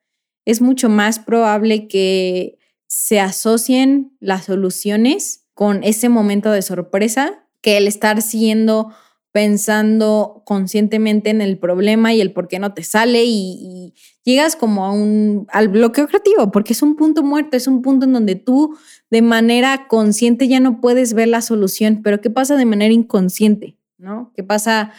Es 0.44 0.60
mucho 0.60 0.90
más 0.90 1.20
probable 1.20 1.88
que 1.88 2.58
se 2.88 3.20
asocien 3.20 4.18
las 4.20 4.46
soluciones 4.46 5.46
con 5.54 5.84
ese 5.84 6.10
momento 6.10 6.50
de 6.50 6.64
sorpresa 6.64 7.48
que 7.62 7.78
el 7.78 7.86
estar 7.86 8.24
siguiendo 8.24 8.92
pensando 9.32 10.44
conscientemente 10.46 11.30
en 11.30 11.42
el 11.42 11.58
problema 11.58 12.14
y 12.14 12.22
el 12.22 12.34
por 12.34 12.48
qué 12.48 12.60
no 12.60 12.74
te 12.74 12.84
sale 12.84 13.24
y, 13.26 13.94
llegas 14.24 14.56
como 14.56 14.86
a 14.86 14.92
un 14.92 15.48
al 15.50 15.70
bloqueo 15.70 16.08
creativo 16.08 16.52
porque 16.52 16.74
es 16.74 16.84
un 16.84 16.96
punto 16.96 17.24
muerto, 17.24 17.58
es 17.58 17.66
un 17.66 17.82
punto 17.82 18.06
en 18.06 18.14
donde 18.14 18.36
tú 18.36 18.78
de 19.10 19.24
manera 19.24 19.88
consciente 19.88 20.48
ya 20.48 20.60
no 20.60 20.80
puedes 20.80 21.14
ver 21.14 21.28
la 21.28 21.42
solución, 21.42 22.02
pero 22.04 22.22
¿qué 22.22 22.30
pasa 22.30 22.56
de 22.56 22.66
manera 22.66 22.94
inconsciente? 22.94 23.78
¿No? 23.98 24.32
¿Qué 24.36 24.44
pasa 24.44 24.92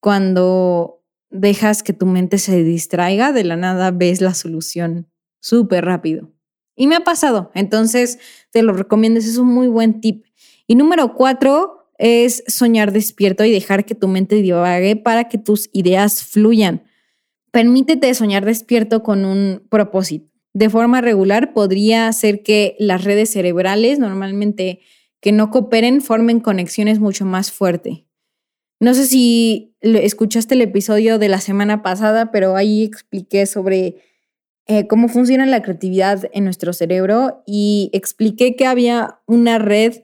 cuando 0.00 1.04
dejas 1.34 1.82
que 1.82 1.92
tu 1.92 2.06
mente 2.06 2.38
se 2.38 2.62
distraiga, 2.62 3.32
de 3.32 3.44
la 3.44 3.56
nada 3.56 3.90
ves 3.90 4.20
la 4.20 4.34
solución 4.34 5.08
súper 5.40 5.84
rápido. 5.84 6.30
Y 6.76 6.86
me 6.86 6.96
ha 6.96 7.04
pasado, 7.04 7.50
entonces 7.54 8.18
te 8.50 8.62
lo 8.62 8.72
recomiendo, 8.72 9.18
es 9.18 9.36
un 9.36 9.48
muy 9.48 9.68
buen 9.68 10.00
tip. 10.00 10.24
Y 10.66 10.76
número 10.76 11.14
cuatro 11.14 11.83
es 12.04 12.44
soñar 12.48 12.92
despierto 12.92 13.46
y 13.46 13.50
dejar 13.50 13.86
que 13.86 13.94
tu 13.94 14.08
mente 14.08 14.36
divague 14.36 14.94
para 14.94 15.24
que 15.24 15.38
tus 15.38 15.70
ideas 15.72 16.22
fluyan. 16.22 16.82
Permítete 17.50 18.12
soñar 18.12 18.44
despierto 18.44 19.02
con 19.02 19.24
un 19.24 19.62
propósito. 19.70 20.30
De 20.52 20.68
forma 20.68 21.00
regular 21.00 21.54
podría 21.54 22.06
hacer 22.06 22.42
que 22.42 22.76
las 22.78 23.04
redes 23.04 23.32
cerebrales 23.32 23.98
normalmente 23.98 24.80
que 25.22 25.32
no 25.32 25.50
cooperen 25.50 26.02
formen 26.02 26.40
conexiones 26.40 27.00
mucho 27.00 27.24
más 27.24 27.50
fuertes. 27.50 28.00
No 28.80 28.92
sé 28.92 29.06
si 29.06 29.74
escuchaste 29.80 30.56
el 30.56 30.60
episodio 30.60 31.18
de 31.18 31.30
la 31.30 31.40
semana 31.40 31.82
pasada, 31.82 32.30
pero 32.30 32.54
ahí 32.54 32.84
expliqué 32.84 33.46
sobre 33.46 34.02
eh, 34.66 34.86
cómo 34.88 35.08
funciona 35.08 35.46
la 35.46 35.62
creatividad 35.62 36.28
en 36.34 36.44
nuestro 36.44 36.74
cerebro 36.74 37.42
y 37.46 37.88
expliqué 37.94 38.56
que 38.56 38.66
había 38.66 39.20
una 39.26 39.58
red 39.58 40.02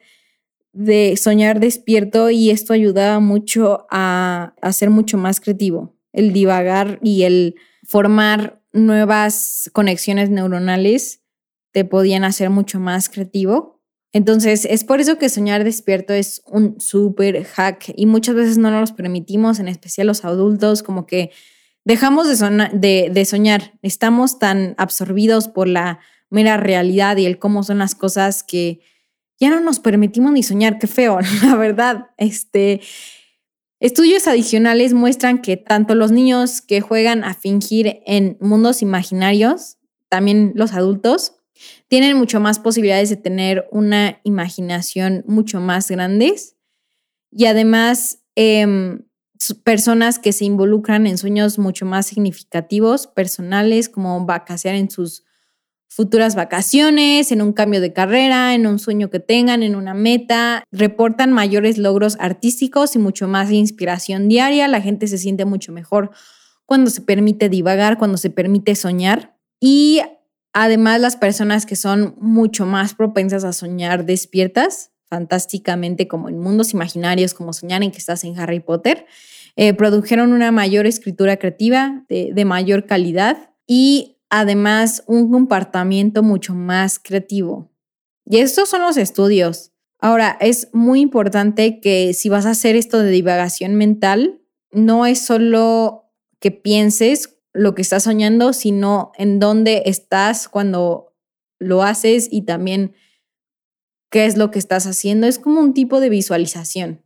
de 0.73 1.17
soñar 1.17 1.61
despierto 1.61 2.31
y 2.31 2.51
esto 2.51 2.73
ayudaba 2.73 3.21
mucho 3.21 3.87
a, 3.91 4.55
ser 4.73 4.91
mucho 4.91 5.19
más 5.19 5.41
creativo, 5.41 5.97
el 6.13 6.33
divagar 6.33 6.99
y 7.03 7.25
el 7.25 7.57
formar 7.85 8.63
nuevas 8.73 9.69
conexiones 9.73 10.31
neuronales 10.31 11.23
te 11.73 11.85
podían 11.85 12.25
hacer 12.25 12.51
mucho 12.51 12.79
más 12.79 13.09
creativo. 13.09 13.81
Entonces, 14.13 14.65
es 14.65 14.85
por 14.85 15.01
eso 15.01 15.19
que 15.19 15.29
soñar 15.29 15.63
despierto 15.63 16.13
es 16.13 16.43
un 16.47 16.81
súper 16.81 17.45
hack 17.45 17.93
y 17.97 18.07
muchas 18.07 18.35
veces 18.35 18.59
no 18.59 18.71
nos 18.71 18.81
los 18.81 18.93
permitimos, 18.93 19.61
en 19.61 19.69
especial 19.69 20.09
los 20.09 20.25
adultos, 20.25 20.83
como 20.83 21.07
que 21.07 21.31
dejamos 21.85 22.27
de, 22.29 23.11
de, 23.13 23.25
soñar, 23.25 23.79
estamos 23.83 24.39
tan 24.39 24.75
absorbidos 24.79 25.49
por 25.49 25.69
la 25.69 26.01
mera 26.29 26.57
realidad 26.57 27.17
y 27.17 27.27
el 27.27 27.39
cómo 27.39 27.63
son 27.63 27.79
las 27.79 27.95
cosas 27.95 28.43
que 28.43 28.81
ya 29.41 29.49
no 29.49 29.59
nos 29.61 29.81
permitimos 29.81 30.33
ni 30.33 30.43
soñar, 30.43 30.79
qué 30.79 30.87
feo, 30.87 31.19
la 31.43 31.57
verdad. 31.57 32.11
Este, 32.19 32.81
estudios 33.81 34.29
adicionales 34.29 34.93
muestran 34.93 35.41
que 35.41 35.57
tanto 35.57 35.95
los 35.95 36.13
niños 36.13 36.61
que 36.61 36.81
juegan 36.81 37.25
a 37.25 37.35
fingir 37.35 38.03
en 38.07 38.37
mundos 38.41 38.83
imaginarios, 38.83 39.79
también 40.09 40.53
los 40.55 40.75
adultos, 40.75 41.33
tienen 41.89 42.17
mucho 42.17 42.41
más 42.41 42.59
posibilidades 42.59 43.11
de 43.11 43.17
tener 43.17 43.67
una 43.71 44.21
imaginación 44.25 45.25
mucho 45.27 45.61
más 45.61 45.91
grandes 45.91 46.57
y 47.31 47.47
además 47.47 48.23
em, 48.35 49.03
personas 49.63 50.19
que 50.19 50.33
se 50.33 50.45
involucran 50.45 51.07
en 51.07 51.19
sueños 51.19 51.59
mucho 51.59 51.87
más 51.87 52.07
significativos, 52.07 53.07
personales, 53.07 53.89
como 53.89 54.25
vacacionar 54.25 54.79
en 54.79 54.91
sus 54.91 55.25
futuras 55.91 56.35
vacaciones, 56.35 57.31
en 57.33 57.43
un 57.43 57.53
cambio 57.53 57.81
de 57.83 57.93
carrera, 57.93 58.55
en 58.55 58.67
un 58.67 58.79
sueño 58.79 59.11
que 59.11 59.21
tengan, 59.21 59.63
en 59.63 59.77
una 59.77 59.93
meta, 59.93 60.65
reportan 60.73 61.33
mayores 61.33 61.77
logros 61.77 62.17
artísticos 62.21 62.97
y 62.97 62.99
mucho 62.99 63.29
más 63.29 63.51
inspiración 63.51 64.29
diaria. 64.29 64.69
La 64.69 64.81
gente 64.81 65.07
se 65.09 65.19
siente 65.19 65.45
mucho 65.45 65.73
mejor 65.73 66.11
cuando 66.65 66.91
se 66.91 67.03
permite 67.03 67.49
divagar, 67.49 67.99
cuando 67.99 68.17
se 68.17 68.31
permite 68.31 68.75
soñar. 68.77 69.37
Y 69.61 70.01
Además, 70.53 71.01
las 71.01 71.17
personas 71.17 71.65
que 71.65 71.77
son 71.77 72.17
mucho 72.19 72.67
más 72.67 72.95
propensas 72.95 73.45
a 73.45 73.53
soñar 73.53 74.05
despiertas, 74.05 74.91
fantásticamente 75.09 76.09
como 76.09 76.29
en 76.29 76.39
mundos 76.39 76.73
imaginarios, 76.73 77.35
como 77.35 77.53
soñar 77.53 77.83
en 77.83 77.93
que 77.93 77.99
estás 77.99 78.25
en 78.25 78.39
Harry 78.39 78.61
Potter, 78.61 79.07
eh, 79.57 79.75
produjeron 79.75 80.33
una 80.33 80.51
mayor 80.51 80.87
escritura 80.87 81.37
creativa 81.37 82.05
de, 82.09 82.31
de 82.33 82.45
mayor 82.45 82.87
calidad 82.87 83.51
y 83.67 84.17
además 84.31 85.03
un 85.07 85.31
comportamiento 85.31 86.23
mucho 86.23 86.55
más 86.55 86.99
creativo. 86.99 87.71
Y 88.25 88.39
estos 88.39 88.69
son 88.69 88.83
los 88.83 88.97
estudios. 88.97 89.73
Ahora, 89.99 90.39
es 90.41 90.69
muy 90.73 91.01
importante 91.01 91.81
que 91.81 92.15
si 92.15 92.29
vas 92.29 92.47
a 92.47 92.51
hacer 92.51 92.77
esto 92.77 93.01
de 93.01 93.11
divagación 93.11 93.75
mental, 93.75 94.41
no 94.73 95.05
es 95.05 95.21
solo 95.21 96.11
que 96.39 96.53
pienses 96.53 97.39
lo 97.53 97.75
que 97.75 97.83
estás 97.83 98.05
soñando, 98.05 98.53
sino 98.53 99.13
en 99.19 99.41
dónde 99.41 99.83
estás 99.87 100.49
cuando 100.49 101.13
lo 101.59 101.83
haces 101.83 102.29
y 102.31 102.43
también 102.43 102.95
qué 104.11 104.25
es 104.25 104.37
lo 104.37 104.51
que 104.51 104.59
estás 104.59 104.87
haciendo. 104.87 105.27
Es 105.27 105.39
como 105.39 105.61
un 105.61 105.75
tipo 105.75 106.01
de 106.01 106.09
visualización. 106.09 107.05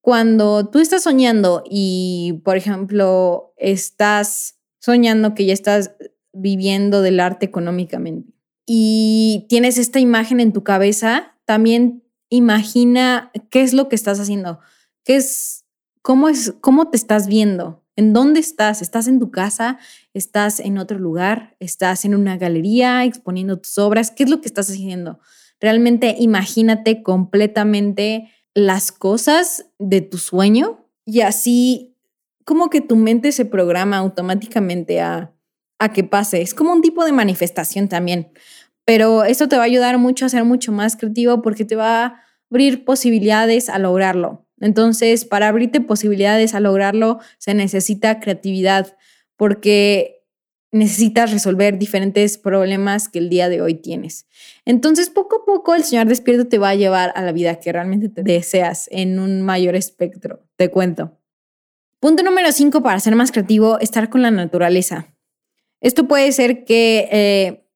Cuando 0.00 0.68
tú 0.68 0.80
estás 0.80 1.04
soñando 1.04 1.62
y, 1.70 2.40
por 2.44 2.56
ejemplo, 2.56 3.54
estás 3.56 4.58
soñando 4.80 5.34
que 5.34 5.46
ya 5.46 5.52
estás 5.52 5.92
viviendo 6.32 7.02
del 7.02 7.20
arte 7.20 7.46
económicamente 7.46 8.32
y 8.66 9.46
tienes 9.48 9.78
esta 9.78 10.00
imagen 10.00 10.40
en 10.40 10.52
tu 10.52 10.62
cabeza, 10.62 11.36
también 11.44 12.04
imagina 12.28 13.30
qué 13.50 13.62
es 13.62 13.72
lo 13.72 13.88
que 13.88 13.96
estás 13.96 14.20
haciendo, 14.20 14.60
qué 15.04 15.16
es, 15.16 15.64
cómo 16.00 16.28
es, 16.28 16.54
cómo 16.60 16.88
te 16.88 16.96
estás 16.96 17.26
viendo, 17.26 17.82
¿En 17.94 18.14
dónde 18.14 18.40
estás? 18.40 18.80
¿Estás 18.80 19.06
en 19.06 19.18
tu 19.18 19.30
casa? 19.30 19.78
¿Estás 20.14 20.60
en 20.60 20.78
otro 20.78 20.98
lugar? 20.98 21.56
¿Estás 21.60 22.06
en 22.06 22.14
una 22.14 22.38
galería 22.38 23.04
exponiendo 23.04 23.58
tus 23.58 23.76
obras? 23.76 24.10
¿Qué 24.10 24.22
es 24.22 24.30
lo 24.30 24.40
que 24.40 24.48
estás 24.48 24.70
haciendo? 24.70 25.20
Realmente 25.60 26.16
imagínate 26.18 27.02
completamente 27.02 28.30
las 28.54 28.92
cosas 28.92 29.66
de 29.78 30.00
tu 30.00 30.16
sueño 30.16 30.86
y 31.04 31.20
así 31.20 31.94
como 32.44 32.70
que 32.70 32.80
tu 32.80 32.96
mente 32.96 33.30
se 33.30 33.44
programa 33.44 33.98
automáticamente 33.98 35.02
a, 35.02 35.34
a 35.82 35.92
que 35.92 36.04
pase. 36.04 36.42
Es 36.42 36.54
como 36.54 36.72
un 36.72 36.80
tipo 36.80 37.04
de 37.04 37.12
manifestación 37.12 37.88
también, 37.88 38.30
pero 38.84 39.24
eso 39.24 39.48
te 39.48 39.56
va 39.56 39.62
a 39.62 39.66
ayudar 39.66 39.98
mucho 39.98 40.26
a 40.26 40.28
ser 40.28 40.44
mucho 40.44 40.70
más 40.70 40.96
creativo 40.96 41.42
porque 41.42 41.64
te 41.64 41.74
va 41.74 42.04
a 42.04 42.22
abrir 42.50 42.84
posibilidades 42.84 43.68
a 43.68 43.78
lograrlo. 43.78 44.46
Entonces, 44.60 45.24
para 45.24 45.48
abrirte 45.48 45.80
posibilidades 45.80 46.54
a 46.54 46.60
lograrlo, 46.60 47.18
se 47.38 47.54
necesita 47.54 48.20
creatividad 48.20 48.96
porque 49.36 50.22
necesitas 50.70 51.32
resolver 51.32 51.78
diferentes 51.78 52.38
problemas 52.38 53.08
que 53.08 53.18
el 53.18 53.28
día 53.28 53.48
de 53.48 53.60
hoy 53.60 53.74
tienes. 53.74 54.26
Entonces, 54.64 55.10
poco 55.10 55.42
a 55.42 55.44
poco 55.44 55.74
el 55.74 55.82
Señor 55.82 56.06
despierto 56.06 56.46
te 56.46 56.58
va 56.58 56.70
a 56.70 56.74
llevar 56.76 57.12
a 57.16 57.22
la 57.22 57.32
vida 57.32 57.58
que 57.58 57.72
realmente 57.72 58.08
te 58.08 58.22
deseas 58.22 58.88
en 58.92 59.18
un 59.18 59.42
mayor 59.42 59.74
espectro. 59.74 60.44
Te 60.54 60.70
cuento. 60.70 61.18
Punto 61.98 62.22
número 62.22 62.52
cinco 62.52 62.82
para 62.82 63.00
ser 63.00 63.16
más 63.16 63.32
creativo, 63.32 63.80
estar 63.80 64.10
con 64.10 64.22
la 64.22 64.30
naturaleza. 64.30 65.08
Esto 65.82 66.08
puede 66.08 66.32
ser 66.32 66.64
que 66.64 67.08
eh, 67.10 67.66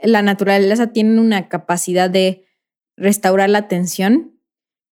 la 0.00 0.22
naturaleza 0.22 0.92
tiene 0.92 1.20
una 1.20 1.48
capacidad 1.48 2.08
de 2.08 2.46
restaurar 2.96 3.50
la 3.50 3.58
atención 3.58 4.40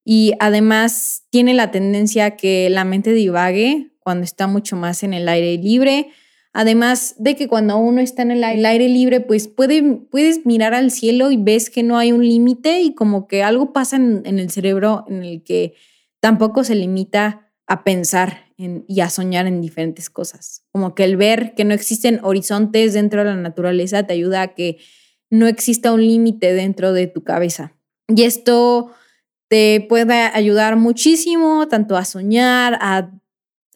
y 0.04 0.32
además 0.40 1.26
tiene 1.30 1.54
la 1.54 1.70
tendencia 1.70 2.36
que 2.36 2.68
la 2.70 2.84
mente 2.84 3.12
divague 3.12 3.92
cuando 4.00 4.24
está 4.24 4.46
mucho 4.46 4.76
más 4.76 5.02
en 5.02 5.14
el 5.14 5.28
aire 5.28 5.56
libre. 5.58 6.08
Además 6.54 7.14
de 7.18 7.36
que 7.36 7.48
cuando 7.48 7.76
uno 7.76 8.00
está 8.00 8.22
en 8.22 8.32
el 8.32 8.64
aire 8.64 8.88
libre, 8.88 9.20
pues 9.20 9.46
puede, 9.46 9.82
puedes 10.10 10.44
mirar 10.44 10.74
al 10.74 10.90
cielo 10.90 11.30
y 11.30 11.36
ves 11.36 11.70
que 11.70 11.82
no 11.82 11.98
hay 11.98 12.12
un 12.12 12.26
límite 12.26 12.80
y 12.80 12.94
como 12.94 13.26
que 13.26 13.42
algo 13.42 13.72
pasa 13.72 13.96
en, 13.96 14.22
el 14.26 14.50
cerebro 14.50 15.04
en 15.08 15.22
el 15.22 15.42
que 15.44 15.74
tampoco 16.20 16.64
se 16.64 16.74
limita 16.74 17.52
a 17.66 17.84
pensar 17.84 18.51
y 18.86 19.00
a 19.00 19.10
soñar 19.10 19.46
en 19.46 19.60
diferentes 19.60 20.10
cosas. 20.10 20.64
Como 20.72 20.94
que 20.94 21.04
el 21.04 21.16
ver 21.16 21.54
que 21.54 21.64
no 21.64 21.74
existen 21.74 22.20
horizontes 22.22 22.94
dentro 22.94 23.20
de 23.20 23.26
la 23.26 23.36
naturaleza 23.36 24.06
te 24.06 24.12
ayuda 24.12 24.42
a 24.42 24.54
que 24.54 24.78
no 25.30 25.46
exista 25.46 25.92
un 25.92 26.00
límite 26.00 26.52
dentro 26.52 26.92
de 26.92 27.06
tu 27.06 27.24
cabeza. 27.24 27.74
Y 28.08 28.22
esto 28.22 28.92
te 29.48 29.84
puede 29.88 30.14
ayudar 30.14 30.76
muchísimo 30.76 31.68
tanto 31.68 31.96
a 31.96 32.04
soñar, 32.04 32.78
a 32.80 33.10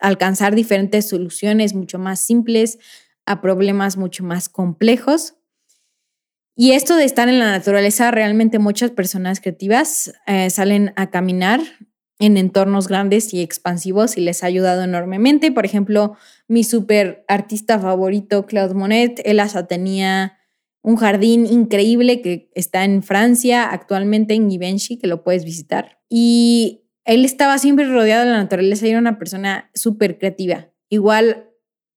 alcanzar 0.00 0.54
diferentes 0.54 1.08
soluciones 1.08 1.74
mucho 1.74 1.98
más 1.98 2.20
simples 2.20 2.78
a 3.26 3.40
problemas 3.40 3.96
mucho 3.96 4.24
más 4.24 4.48
complejos. 4.48 5.34
Y 6.54 6.72
esto 6.72 6.96
de 6.96 7.04
estar 7.04 7.28
en 7.28 7.38
la 7.38 7.50
naturaleza, 7.50 8.10
realmente 8.10 8.58
muchas 8.58 8.90
personas 8.92 9.40
creativas 9.40 10.14
eh, 10.26 10.48
salen 10.48 10.94
a 10.96 11.10
caminar 11.10 11.60
en 12.18 12.36
entornos 12.36 12.88
grandes 12.88 13.34
y 13.34 13.42
expansivos 13.42 14.16
y 14.16 14.20
les 14.20 14.42
ha 14.42 14.46
ayudado 14.46 14.82
enormemente. 14.82 15.52
Por 15.52 15.66
ejemplo, 15.66 16.16
mi 16.48 16.64
super 16.64 17.24
artista 17.28 17.78
favorito, 17.78 18.46
Claude 18.46 18.74
Monet, 18.74 19.20
él 19.24 19.40
hasta 19.40 19.66
tenía 19.66 20.38
un 20.82 20.96
jardín 20.96 21.46
increíble 21.46 22.22
que 22.22 22.50
está 22.54 22.84
en 22.84 23.02
Francia, 23.02 23.70
actualmente 23.70 24.34
en 24.34 24.50
Givenchy, 24.50 24.98
que 24.98 25.08
lo 25.08 25.24
puedes 25.24 25.44
visitar. 25.44 26.00
Y 26.08 26.84
él 27.04 27.24
estaba 27.24 27.58
siempre 27.58 27.86
rodeado 27.86 28.24
de 28.24 28.30
la 28.30 28.38
naturaleza 28.38 28.86
y 28.86 28.90
era 28.90 28.98
una 28.98 29.18
persona 29.18 29.70
súper 29.74 30.18
creativa. 30.18 30.68
Igual, 30.88 31.50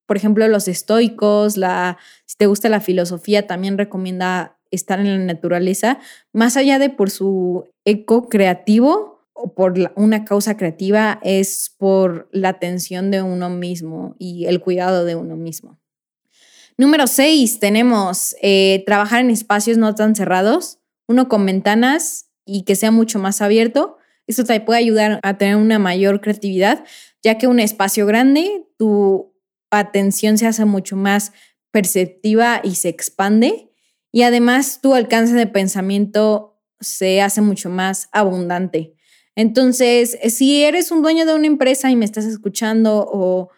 por 0.08 0.18
ejemplo, 0.18 0.48
los 0.48 0.68
estoicos, 0.68 1.56
la, 1.56 1.98
si 2.26 2.36
te 2.36 2.48
gusta 2.48 2.68
la 2.68 2.82
filosofía, 2.82 3.48
también 3.48 3.78
recomienda 3.78 4.60
estar 4.72 5.00
en 5.00 5.08
la 5.08 5.34
naturaleza, 5.34 6.00
más 6.34 6.58
allá 6.58 6.80
de 6.80 6.90
por 6.90 7.10
su 7.10 7.66
eco 7.86 8.28
creativo 8.28 9.19
por 9.56 9.74
una 9.96 10.26
causa 10.26 10.58
creativa, 10.58 11.20
es 11.24 11.74
por 11.78 12.30
la 12.32 12.50
atención 12.50 13.12
de 13.12 13.22
uno 13.22 13.50
mismo 13.50 14.16
y 14.20 14.46
el 14.46 14.62
cuidado 14.62 15.06
de 15.06 15.16
uno 15.16 15.36
mismo. 15.36 15.80
Número 16.78 17.08
seis, 17.08 17.60
tenemos 17.60 18.36
eh, 18.42 18.84
trabajar 18.86 19.22
en 19.22 19.30
espacios 19.30 19.78
no 19.78 19.96
tan 19.96 20.16
cerrados, 20.16 20.80
uno 21.08 21.28
con 21.28 21.46
ventanas 21.46 22.30
y 22.46 22.64
que 22.64 22.76
sea 22.76 22.92
mucho 22.92 23.20
más 23.20 23.42
abierto. 23.42 23.98
Esto 24.28 24.44
te 24.46 24.62
puede 24.62 24.80
ayudar 24.80 25.20
a 25.24 25.38
tener 25.38 25.56
una 25.56 25.80
mayor 25.80 26.22
creatividad, 26.22 26.86
ya 27.22 27.38
que 27.38 27.48
un 27.48 27.60
espacio 27.60 28.06
grande, 28.06 28.66
tu 28.78 29.34
atención 29.72 30.38
se 30.38 30.48
hace 30.48 30.66
mucho 30.66 30.96
más 30.96 31.34
perceptiva 31.72 32.62
y 32.64 32.76
se 32.76 32.90
expande 32.90 33.70
y 34.12 34.24
además 34.24 34.80
tu 34.82 34.94
alcance 34.94 35.34
de 35.34 35.48
pensamiento 35.48 36.60
se 36.80 37.22
hace 37.22 37.42
mucho 37.42 37.70
más 37.70 38.10
abundante. 38.12 38.96
Entonces, 39.36 40.18
si 40.30 40.64
eres 40.64 40.92
un 40.92 41.02
dueño 41.02 41.26
de 41.26 41.36
una 41.36 41.48
empresa 41.48 41.90
y 41.90 41.96
me 41.96 42.06
estás 42.06 42.26
escuchando 42.26 43.08
o, 43.12 43.50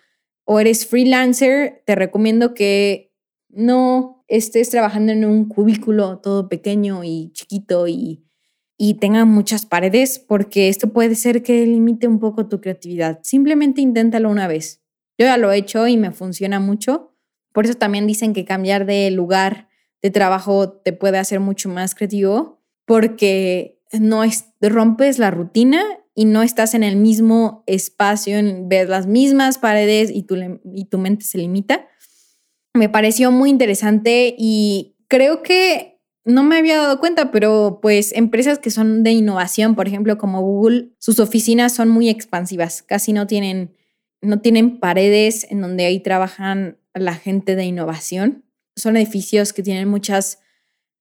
o 0.45 0.59
eres 0.59 0.85
freelancer, 0.85 1.81
te 1.85 1.95
recomiendo 1.95 2.53
que 2.53 3.11
no 3.49 4.23
estés 4.27 4.69
trabajando 4.69 5.11
en 5.11 5.25
un 5.25 5.47
cubículo 5.47 6.19
todo 6.19 6.47
pequeño 6.47 7.03
y 7.03 7.31
chiquito 7.33 7.87
y, 7.87 8.23
y 8.77 8.95
tenga 8.95 9.25
muchas 9.25 9.65
paredes, 9.65 10.19
porque 10.19 10.69
esto 10.69 10.93
puede 10.93 11.15
ser 11.15 11.43
que 11.43 11.65
limite 11.65 12.07
un 12.07 12.19
poco 12.19 12.47
tu 12.47 12.61
creatividad. 12.61 13.19
Simplemente 13.23 13.81
inténtalo 13.81 14.29
una 14.29 14.47
vez. 14.47 14.81
Yo 15.17 15.25
ya 15.25 15.37
lo 15.37 15.51
he 15.51 15.57
hecho 15.57 15.87
y 15.87 15.97
me 15.97 16.11
funciona 16.11 16.59
mucho. 16.59 17.13
Por 17.53 17.65
eso 17.65 17.75
también 17.75 18.07
dicen 18.07 18.33
que 18.33 18.45
cambiar 18.45 18.85
de 18.85 19.11
lugar 19.11 19.67
de 20.01 20.09
trabajo 20.09 20.71
te 20.71 20.93
puede 20.93 21.17
hacer 21.17 21.39
mucho 21.39 21.69
más 21.69 21.93
creativo 21.93 22.63
porque 22.85 23.80
no 23.99 24.23
rompes 24.59 25.19
la 25.19 25.31
rutina 25.31 25.83
y 26.13 26.25
no 26.25 26.43
estás 26.43 26.73
en 26.73 26.83
el 26.83 26.95
mismo 26.97 27.63
espacio, 27.67 28.37
ves 28.65 28.89
las 28.89 29.07
mismas 29.07 29.57
paredes 29.57 30.11
y 30.13 30.23
tu, 30.23 30.37
y 30.73 30.85
tu 30.85 30.97
mente 30.97 31.25
se 31.25 31.37
limita. 31.37 31.87
Me 32.73 32.89
pareció 32.89 33.31
muy 33.31 33.49
interesante 33.49 34.35
y 34.37 34.95
creo 35.07 35.43
que 35.43 35.99
no 36.23 36.43
me 36.43 36.57
había 36.57 36.77
dado 36.77 36.99
cuenta, 36.99 37.31
pero 37.31 37.79
pues 37.81 38.13
empresas 38.13 38.59
que 38.59 38.69
son 38.69 39.03
de 39.03 39.11
innovación, 39.11 39.75
por 39.75 39.87
ejemplo, 39.87 40.17
como 40.17 40.41
Google, 40.41 40.91
sus 40.99 41.19
oficinas 41.19 41.73
son 41.73 41.89
muy 41.89 42.09
expansivas, 42.09 42.83
casi 42.83 43.11
no 43.11 43.27
tienen, 43.27 43.75
no 44.21 44.39
tienen 44.39 44.79
paredes 44.79 45.47
en 45.49 45.61
donde 45.61 45.85
ahí 45.85 45.99
trabajan 45.99 46.77
la 46.93 47.15
gente 47.15 47.55
de 47.55 47.65
innovación 47.65 48.43
son 48.75 48.97
edificios 48.97 49.53
que 49.53 49.63
tienen 49.63 49.87
muchas 49.87 50.39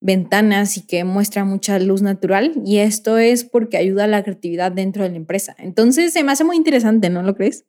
ventanas 0.01 0.77
y 0.77 0.87
que 0.87 1.05
muestran 1.05 1.47
mucha 1.47 1.79
luz 1.79 2.03
natural 2.03 2.53
y 2.65 2.79
esto 2.79 3.19
es 3.19 3.45
porque 3.45 3.77
ayuda 3.77 4.05
a 4.05 4.09
la 4.09 4.23
creatividad 4.23 4.73
dentro 4.73 5.03
de 5.03 5.11
la 5.11 5.17
empresa. 5.17 5.55
Entonces 5.59 6.13
se 6.13 6.25
me 6.25 6.33
hace 6.33 6.45
muy 6.45 6.57
interesante, 6.57 7.11
¿no 7.11 7.23
lo 7.23 7.35
crees? 7.35 7.67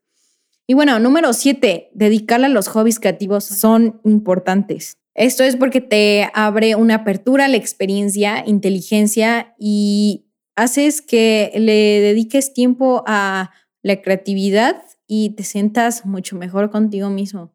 Y 0.67 0.73
bueno, 0.73 0.99
número 0.99 1.33
siete, 1.33 1.89
dedicarle 1.93 2.45
a 2.45 2.49
los 2.49 2.69
hobbies 2.69 2.99
creativos 2.99 3.43
son 3.43 3.99
importantes. 4.05 4.97
Esto 5.13 5.43
es 5.43 5.57
porque 5.57 5.81
te 5.81 6.29
abre 6.33 6.75
una 6.75 6.95
apertura 6.95 7.45
a 7.45 7.49
la 7.49 7.57
experiencia, 7.57 8.43
inteligencia 8.45 9.53
y 9.59 10.27
haces 10.55 11.01
que 11.01 11.51
le 11.55 11.99
dediques 11.99 12.53
tiempo 12.53 13.03
a 13.05 13.51
la 13.81 14.01
creatividad 14.01 14.83
y 15.07 15.31
te 15.31 15.43
sientas 15.43 16.05
mucho 16.05 16.37
mejor 16.37 16.69
contigo 16.69 17.09
mismo. 17.09 17.53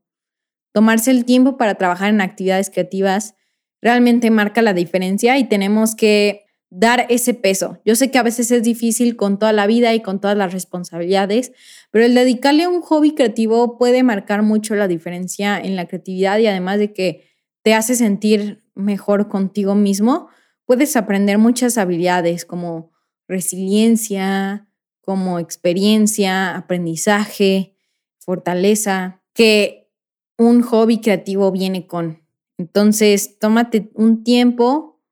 Tomarse 0.72 1.10
el 1.10 1.24
tiempo 1.24 1.56
para 1.56 1.76
trabajar 1.76 2.10
en 2.10 2.20
actividades 2.20 2.68
creativas 2.68 3.35
realmente 3.80 4.30
marca 4.30 4.62
la 4.62 4.72
diferencia 4.72 5.38
y 5.38 5.44
tenemos 5.44 5.94
que 5.94 6.46
dar 6.70 7.06
ese 7.08 7.34
peso. 7.34 7.78
Yo 7.84 7.94
sé 7.94 8.10
que 8.10 8.18
a 8.18 8.22
veces 8.22 8.50
es 8.50 8.62
difícil 8.62 9.16
con 9.16 9.38
toda 9.38 9.52
la 9.52 9.66
vida 9.66 9.94
y 9.94 10.00
con 10.00 10.20
todas 10.20 10.36
las 10.36 10.52
responsabilidades, 10.52 11.52
pero 11.90 12.04
el 12.04 12.14
dedicarle 12.14 12.64
a 12.64 12.68
un 12.68 12.80
hobby 12.80 13.14
creativo 13.14 13.78
puede 13.78 14.02
marcar 14.02 14.42
mucho 14.42 14.74
la 14.74 14.88
diferencia 14.88 15.58
en 15.58 15.76
la 15.76 15.86
creatividad 15.86 16.38
y 16.38 16.46
además 16.46 16.78
de 16.78 16.92
que 16.92 17.30
te 17.62 17.74
hace 17.74 17.94
sentir 17.94 18.64
mejor 18.74 19.28
contigo 19.28 19.74
mismo, 19.74 20.28
puedes 20.66 20.96
aprender 20.96 21.38
muchas 21.38 21.78
habilidades 21.78 22.44
como 22.44 22.92
resiliencia, 23.28 24.68
como 25.00 25.38
experiencia, 25.38 26.56
aprendizaje, 26.56 27.76
fortaleza, 28.18 29.22
que 29.32 29.88
un 30.36 30.62
hobby 30.62 31.00
creativo 31.00 31.50
viene 31.52 31.86
con. 31.86 32.25
Entonces, 32.58 33.38
tómate 33.38 33.90
un 33.94 34.24
tiempo 34.24 35.02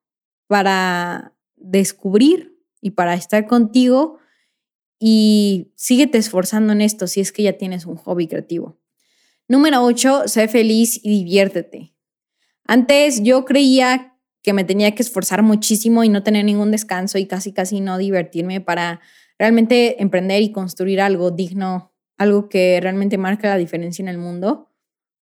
para 0.47 1.35
descubrir 1.57 2.59
y 2.81 2.91
para 2.91 3.15
estar 3.15 3.47
contigo 3.47 4.19
y 4.99 5.73
síguete 5.77 6.19
esforzando 6.19 6.73
en 6.73 6.81
esto 6.81 7.07
si 7.07 7.21
es 7.21 7.33
que 7.33 7.43
ya 7.43 7.55
tienes 7.55 7.87
un 7.87 7.97
hobby 7.97 8.27
creativo. 8.27 8.79
Número 9.49 9.83
8, 9.83 10.23
sé 10.27 10.49
feliz 10.49 11.01
y 11.03 11.11
diviértete. 11.11 11.95
Antes 12.67 13.23
yo 13.23 13.45
creía 13.45 14.17
que 14.43 14.53
me 14.53 14.65
tenía 14.65 14.95
que 14.95 15.03
esforzar 15.03 15.43
muchísimo 15.43 16.05
y 16.05 16.09
no 16.09 16.23
tener 16.23 16.45
ningún 16.45 16.71
descanso 16.71 17.19
y 17.19 17.27
casi 17.27 17.53
casi 17.53 17.81
no 17.81 17.99
divertirme 17.99 18.61
para 18.61 19.01
realmente 19.39 20.03
emprender 20.03 20.43
y 20.43 20.53
construir 20.53 21.01
algo 21.01 21.31
digno, 21.31 21.93
algo 22.17 22.49
que 22.49 22.79
realmente 22.81 23.19
marca 23.19 23.49
la 23.49 23.57
diferencia 23.57 24.03
en 24.03 24.09
el 24.09 24.19
mundo 24.19 24.71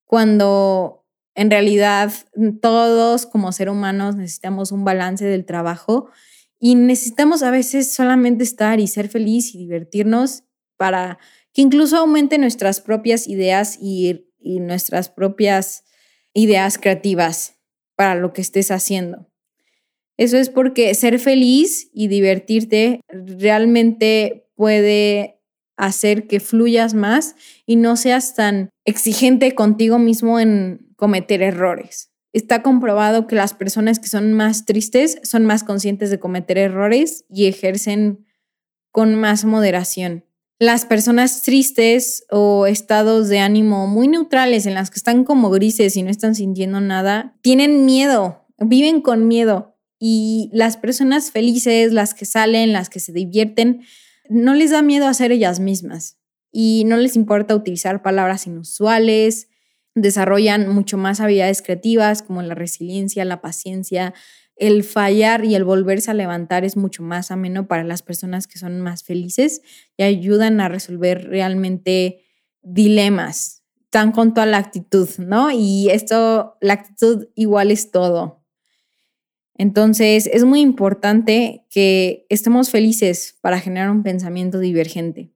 cuando 0.05 1.02
en 1.35 1.51
realidad 1.51 2.13
todos 2.61 3.27
como 3.27 3.53
seres 3.53 3.73
humanos 3.73 4.17
necesitamos 4.17 4.73
un 4.73 4.85
balance 4.85 5.25
del 5.25 5.45
trabajo 5.45 6.11
y 6.59 6.75
necesitamos 6.75 7.43
a 7.43 7.51
veces 7.51 7.93
solamente 7.93 8.45
estar 8.45 8.81
y 8.81 8.87
ser 8.87 9.09
feliz 9.09 9.55
y 9.55 9.59
divertirnos 9.59 10.45
para 10.77 11.19
que 11.53 11.63
incluso 11.63 11.97
aumente 11.97 12.39
nuestras 12.39 12.81
propias 12.81 13.27
ideas 13.29 13.79
y, 13.81 14.27
y 14.39 14.61
nuestras 14.61 15.09
propias 15.09 15.85
ideas 16.35 16.79
creativas 16.79 17.57
para 17.97 18.15
lo 18.15 18.33
que 18.33 18.41
estés 18.41 18.71
haciendo. 18.71 19.29
Eso 20.17 20.37
es 20.39 20.51
porque 20.51 20.95
ser 20.95 21.19
feliz 21.19 21.91
y 21.93 22.09
divertirte 22.09 23.01
realmente 23.09 24.47
puede 24.55 25.32
hacer 25.77 26.27
que 26.27 26.41
fluyas 26.41 26.95
más 26.95 27.35
y 27.67 27.77
no 27.77 27.97
seas 27.97 28.35
tan 28.35 28.71
exigente 28.85 29.55
contigo 29.55 29.99
mismo 29.99 30.39
en 30.39 30.93
cometer 30.97 31.43
errores. 31.43 32.11
Está 32.33 32.63
comprobado 32.63 33.27
que 33.27 33.35
las 33.35 33.53
personas 33.53 33.99
que 33.99 34.09
son 34.09 34.33
más 34.33 34.65
tristes 34.65 35.19
son 35.23 35.45
más 35.45 35.65
conscientes 35.65 36.11
de 36.11 36.19
cometer 36.19 36.57
errores 36.57 37.25
y 37.29 37.47
ejercen 37.47 38.27
con 38.91 39.15
más 39.15 39.45
moderación. 39.45 40.25
Las 40.59 40.87
personas 40.87 41.43
tristes 41.43 42.25
o 42.31 42.67
estados 42.67 43.29
de 43.29 43.41
ánimo 43.41 43.89
muy 43.89 44.07
neutrales 44.07 44.65
en 44.65 44.75
las 44.75 44.91
que 44.91 44.99
están 44.99 45.25
como 45.25 45.51
grises 45.51 45.97
y 45.97 46.03
no 46.03 46.11
están 46.11 46.37
sintiendo 46.37 46.81
nada, 46.81 47.37
tienen 47.43 47.85
miedo, 47.85 48.47
viven 48.59 49.01
con 49.01 49.27
miedo. 49.27 49.77
Y 49.99 50.51
las 50.53 50.77
personas 50.77 51.33
felices, 51.33 51.93
las 51.93 52.15
que 52.15 52.25
salen, 52.25 52.73
las 52.73 52.91
que 52.91 53.01
se 53.01 53.13
divierten, 53.13 53.83
no 54.33 54.55
les 54.55 54.71
da 54.71 54.83
miedo 54.83 55.07
a 55.07 55.15
ser 55.15 55.33
ellas 55.33 55.61
mismas 55.61 56.19
y 56.51 56.85
no 56.87 56.97
les 56.97 57.17
importa 57.17 57.55
utilizar 57.55 58.03
palabras 58.03 58.47
inusuales, 58.47 59.49
desarrollan 59.95 60.69
mucho 60.69 60.97
más 60.97 61.21
habilidades 61.21 61.63
creativas 61.63 62.23
como 62.23 62.43
la 62.43 62.55
resiliencia, 62.55 63.25
la 63.25 63.41
paciencia, 63.41 64.15
el 64.57 64.85
fallar 64.85 65.45
y 65.45 65.55
el 65.55 65.65
volverse 65.65 66.11
a 66.11 66.15
levantar 66.15 66.65
es 66.65 66.77
mucho 66.77 67.03
más 67.03 67.31
ameno 67.31 67.67
para 67.67 67.85
las 67.85 68.03
personas 68.03 68.47
que 68.47 68.59
son 68.59 68.81
más 68.81 69.03
felices 69.03 69.63
y 69.97 70.03
ayudan 70.03 70.61
a 70.61 70.69
resolver 70.69 71.29
realmente 71.29 72.25
dilemas, 72.63 73.63
tan 73.91 74.13
con 74.13 74.35
toda 74.35 74.47
la 74.47 74.59
actitud, 74.59 75.09
¿no? 75.19 75.51
Y 75.51 75.89
esto, 75.91 76.57
la 76.61 76.75
actitud 76.75 77.29
igual 77.35 77.71
es 77.71 77.91
todo. 77.91 78.42
Entonces, 79.63 80.29
es 80.33 80.43
muy 80.43 80.61
importante 80.61 81.65
que 81.71 82.27
estemos 82.29 82.71
felices 82.71 83.39
para 83.43 83.61
generar 83.61 83.91
un 83.91 84.03
pensamiento 84.03 84.59
divergente. 84.59 85.31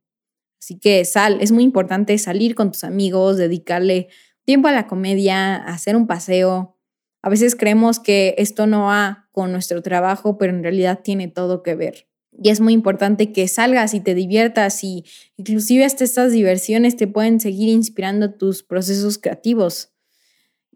Así 0.60 0.80
que 0.80 1.04
sal, 1.04 1.38
es 1.40 1.52
muy 1.52 1.62
importante 1.62 2.18
salir 2.18 2.56
con 2.56 2.72
tus 2.72 2.82
amigos, 2.82 3.36
dedicarle 3.36 4.08
tiempo 4.44 4.66
a 4.66 4.72
la 4.72 4.88
comedia, 4.88 5.54
hacer 5.54 5.94
un 5.94 6.08
paseo. 6.08 6.76
A 7.22 7.28
veces 7.28 7.54
creemos 7.54 8.00
que 8.00 8.34
esto 8.36 8.66
no 8.66 8.86
va 8.86 9.28
con 9.30 9.52
nuestro 9.52 9.80
trabajo, 9.80 10.38
pero 10.38 10.52
en 10.52 10.64
realidad 10.64 11.02
tiene 11.04 11.28
todo 11.28 11.62
que 11.62 11.76
ver. 11.76 12.08
Y 12.32 12.48
es 12.48 12.58
muy 12.60 12.72
importante 12.72 13.30
que 13.30 13.46
salgas 13.46 13.94
y 13.94 14.00
te 14.00 14.16
diviertas 14.16 14.82
y 14.82 15.04
inclusive 15.36 15.84
hasta 15.84 16.02
estas 16.02 16.32
diversiones 16.32 16.96
te 16.96 17.06
pueden 17.06 17.38
seguir 17.38 17.68
inspirando 17.68 18.34
tus 18.34 18.64
procesos 18.64 19.18
creativos 19.18 19.95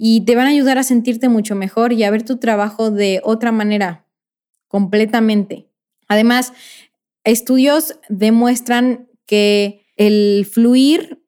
y 0.03 0.23
te 0.23 0.35
van 0.35 0.47
a 0.47 0.51
ayudar 0.51 0.79
a 0.79 0.83
sentirte 0.83 1.29
mucho 1.29 1.55
mejor 1.55 1.93
y 1.93 2.05
a 2.05 2.11
ver 2.11 2.23
tu 2.23 2.39
trabajo 2.39 2.91
de 2.91 3.21
otra 3.23 3.53
manera, 3.53 4.07
completamente. 4.67 5.69
Además, 6.09 6.55
estudios 7.23 7.99
demuestran 8.09 9.11
que 9.27 9.85
el 9.97 10.47
fluir 10.51 11.23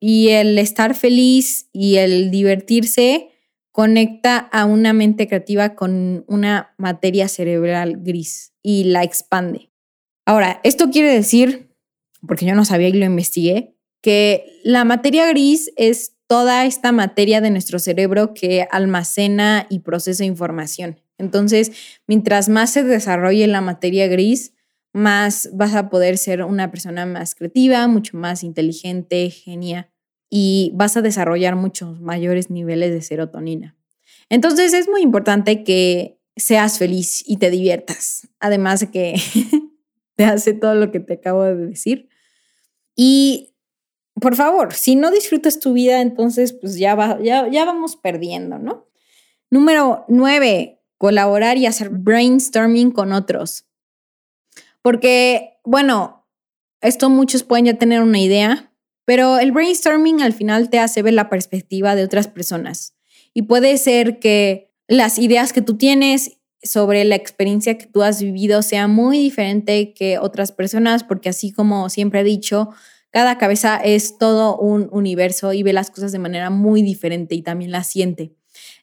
y 0.00 0.28
el 0.28 0.58
estar 0.58 0.94
feliz 0.94 1.70
y 1.72 1.96
el 1.96 2.30
divertirse 2.30 3.30
conecta 3.72 4.36
a 4.36 4.66
una 4.66 4.92
mente 4.92 5.26
creativa 5.26 5.74
con 5.74 6.26
una 6.28 6.74
materia 6.76 7.26
cerebral 7.26 8.00
gris 8.02 8.52
y 8.62 8.84
la 8.84 9.02
expande. 9.02 9.72
Ahora, 10.26 10.60
esto 10.62 10.90
quiere 10.90 11.10
decir, 11.10 11.74
porque 12.26 12.44
yo 12.44 12.54
no 12.54 12.66
sabía 12.66 12.88
y 12.88 12.92
lo 12.92 13.06
investigué, 13.06 13.78
que 14.02 14.44
la 14.62 14.84
materia 14.84 15.26
gris 15.26 15.72
es 15.76 16.19
toda 16.30 16.64
esta 16.64 16.92
materia 16.92 17.40
de 17.40 17.50
nuestro 17.50 17.80
cerebro 17.80 18.34
que 18.34 18.68
almacena 18.70 19.66
y 19.68 19.80
procesa 19.80 20.24
información. 20.24 21.00
Entonces, 21.18 21.72
mientras 22.06 22.48
más 22.48 22.70
se 22.72 22.84
desarrolle 22.84 23.48
la 23.48 23.60
materia 23.60 24.06
gris, 24.06 24.54
más 24.92 25.50
vas 25.52 25.74
a 25.74 25.90
poder 25.90 26.18
ser 26.18 26.44
una 26.44 26.70
persona 26.70 27.04
más 27.04 27.34
creativa, 27.34 27.84
mucho 27.88 28.16
más 28.16 28.44
inteligente, 28.44 29.28
genia 29.30 29.90
y 30.30 30.70
vas 30.76 30.96
a 30.96 31.02
desarrollar 31.02 31.56
muchos 31.56 32.00
mayores 32.00 32.48
niveles 32.48 32.92
de 32.92 33.02
serotonina. 33.02 33.76
Entonces 34.28 34.72
es 34.72 34.88
muy 34.88 35.02
importante 35.02 35.64
que 35.64 36.20
seas 36.36 36.78
feliz 36.78 37.24
y 37.26 37.38
te 37.38 37.50
diviertas, 37.50 38.28
además 38.38 38.78
de 38.78 38.90
que 38.92 39.20
te 40.14 40.26
hace 40.26 40.52
todo 40.52 40.76
lo 40.76 40.92
que 40.92 41.00
te 41.00 41.14
acabo 41.14 41.42
de 41.42 41.56
decir. 41.56 42.08
Y 42.94 43.49
por 44.20 44.36
favor, 44.36 44.74
si 44.74 44.96
no 44.96 45.10
disfrutas 45.10 45.58
tu 45.60 45.72
vida, 45.72 46.00
entonces 46.00 46.52
pues 46.52 46.76
ya, 46.76 46.94
va, 46.94 47.18
ya, 47.22 47.48
ya 47.48 47.64
vamos 47.64 47.96
perdiendo, 47.96 48.58
¿no? 48.58 48.86
Número 49.50 50.04
nueve, 50.08 50.80
colaborar 50.98 51.56
y 51.56 51.66
hacer 51.66 51.90
brainstorming 51.90 52.90
con 52.90 53.12
otros. 53.12 53.66
Porque, 54.82 55.58
bueno, 55.64 56.26
esto 56.80 57.10
muchos 57.10 57.42
pueden 57.42 57.66
ya 57.66 57.74
tener 57.74 58.02
una 58.02 58.20
idea, 58.20 58.72
pero 59.04 59.38
el 59.38 59.52
brainstorming 59.52 60.22
al 60.22 60.32
final 60.32 60.70
te 60.70 60.78
hace 60.78 61.02
ver 61.02 61.14
la 61.14 61.28
perspectiva 61.28 61.94
de 61.94 62.04
otras 62.04 62.28
personas. 62.28 62.94
Y 63.34 63.42
puede 63.42 63.76
ser 63.78 64.18
que 64.18 64.72
las 64.88 65.18
ideas 65.18 65.52
que 65.52 65.62
tú 65.62 65.76
tienes 65.76 66.38
sobre 66.62 67.04
la 67.04 67.16
experiencia 67.16 67.78
que 67.78 67.86
tú 67.86 68.02
has 68.02 68.22
vivido 68.22 68.62
sea 68.62 68.86
muy 68.86 69.18
diferente 69.18 69.94
que 69.94 70.18
otras 70.18 70.52
personas, 70.52 71.04
porque 71.04 71.30
así 71.30 71.52
como 71.52 71.88
siempre 71.88 72.20
he 72.20 72.24
dicho, 72.24 72.70
cada 73.10 73.38
cabeza 73.38 73.76
es 73.76 74.18
todo 74.18 74.56
un 74.56 74.88
universo 74.92 75.52
y 75.52 75.62
ve 75.62 75.72
las 75.72 75.90
cosas 75.90 76.12
de 76.12 76.18
manera 76.18 76.50
muy 76.50 76.82
diferente 76.82 77.34
y 77.34 77.42
también 77.42 77.72
las 77.72 77.88
siente. 77.88 78.32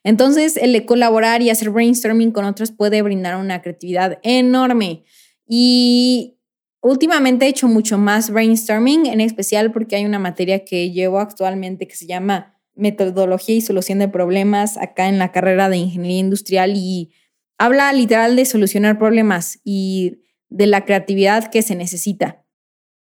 Entonces, 0.04 0.56
el 0.56 0.84
colaborar 0.84 1.42
y 1.42 1.50
hacer 1.50 1.70
brainstorming 1.70 2.30
con 2.30 2.44
otros 2.44 2.70
puede 2.70 3.02
brindar 3.02 3.36
una 3.36 3.62
creatividad 3.62 4.18
enorme. 4.22 5.04
Y 5.46 6.38
últimamente 6.80 7.46
he 7.46 7.48
hecho 7.48 7.68
mucho 7.68 7.98
más 7.98 8.30
brainstorming, 8.30 9.06
en 9.06 9.20
especial 9.20 9.72
porque 9.72 9.96
hay 9.96 10.04
una 10.04 10.18
materia 10.18 10.64
que 10.64 10.90
llevo 10.90 11.20
actualmente 11.20 11.88
que 11.88 11.96
se 11.96 12.06
llama 12.06 12.54
metodología 12.74 13.56
y 13.56 13.60
solución 13.60 13.98
de 13.98 14.08
problemas 14.08 14.76
acá 14.76 15.08
en 15.08 15.18
la 15.18 15.32
carrera 15.32 15.68
de 15.68 15.78
ingeniería 15.78 16.20
industrial 16.20 16.74
y 16.76 17.10
habla 17.58 17.92
literal 17.92 18.36
de 18.36 18.44
solucionar 18.44 18.98
problemas 18.98 19.58
y 19.64 20.20
de 20.48 20.66
la 20.66 20.84
creatividad 20.84 21.50
que 21.50 21.62
se 21.62 21.74
necesita. 21.74 22.44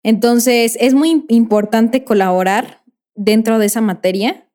Entonces, 0.07 0.79
es 0.81 0.95
muy 0.95 1.25
importante 1.31 2.05
colaborar 2.05 2.85
dentro 3.17 3.59
de 3.59 3.67
esa 3.67 3.81
materia 3.81 4.49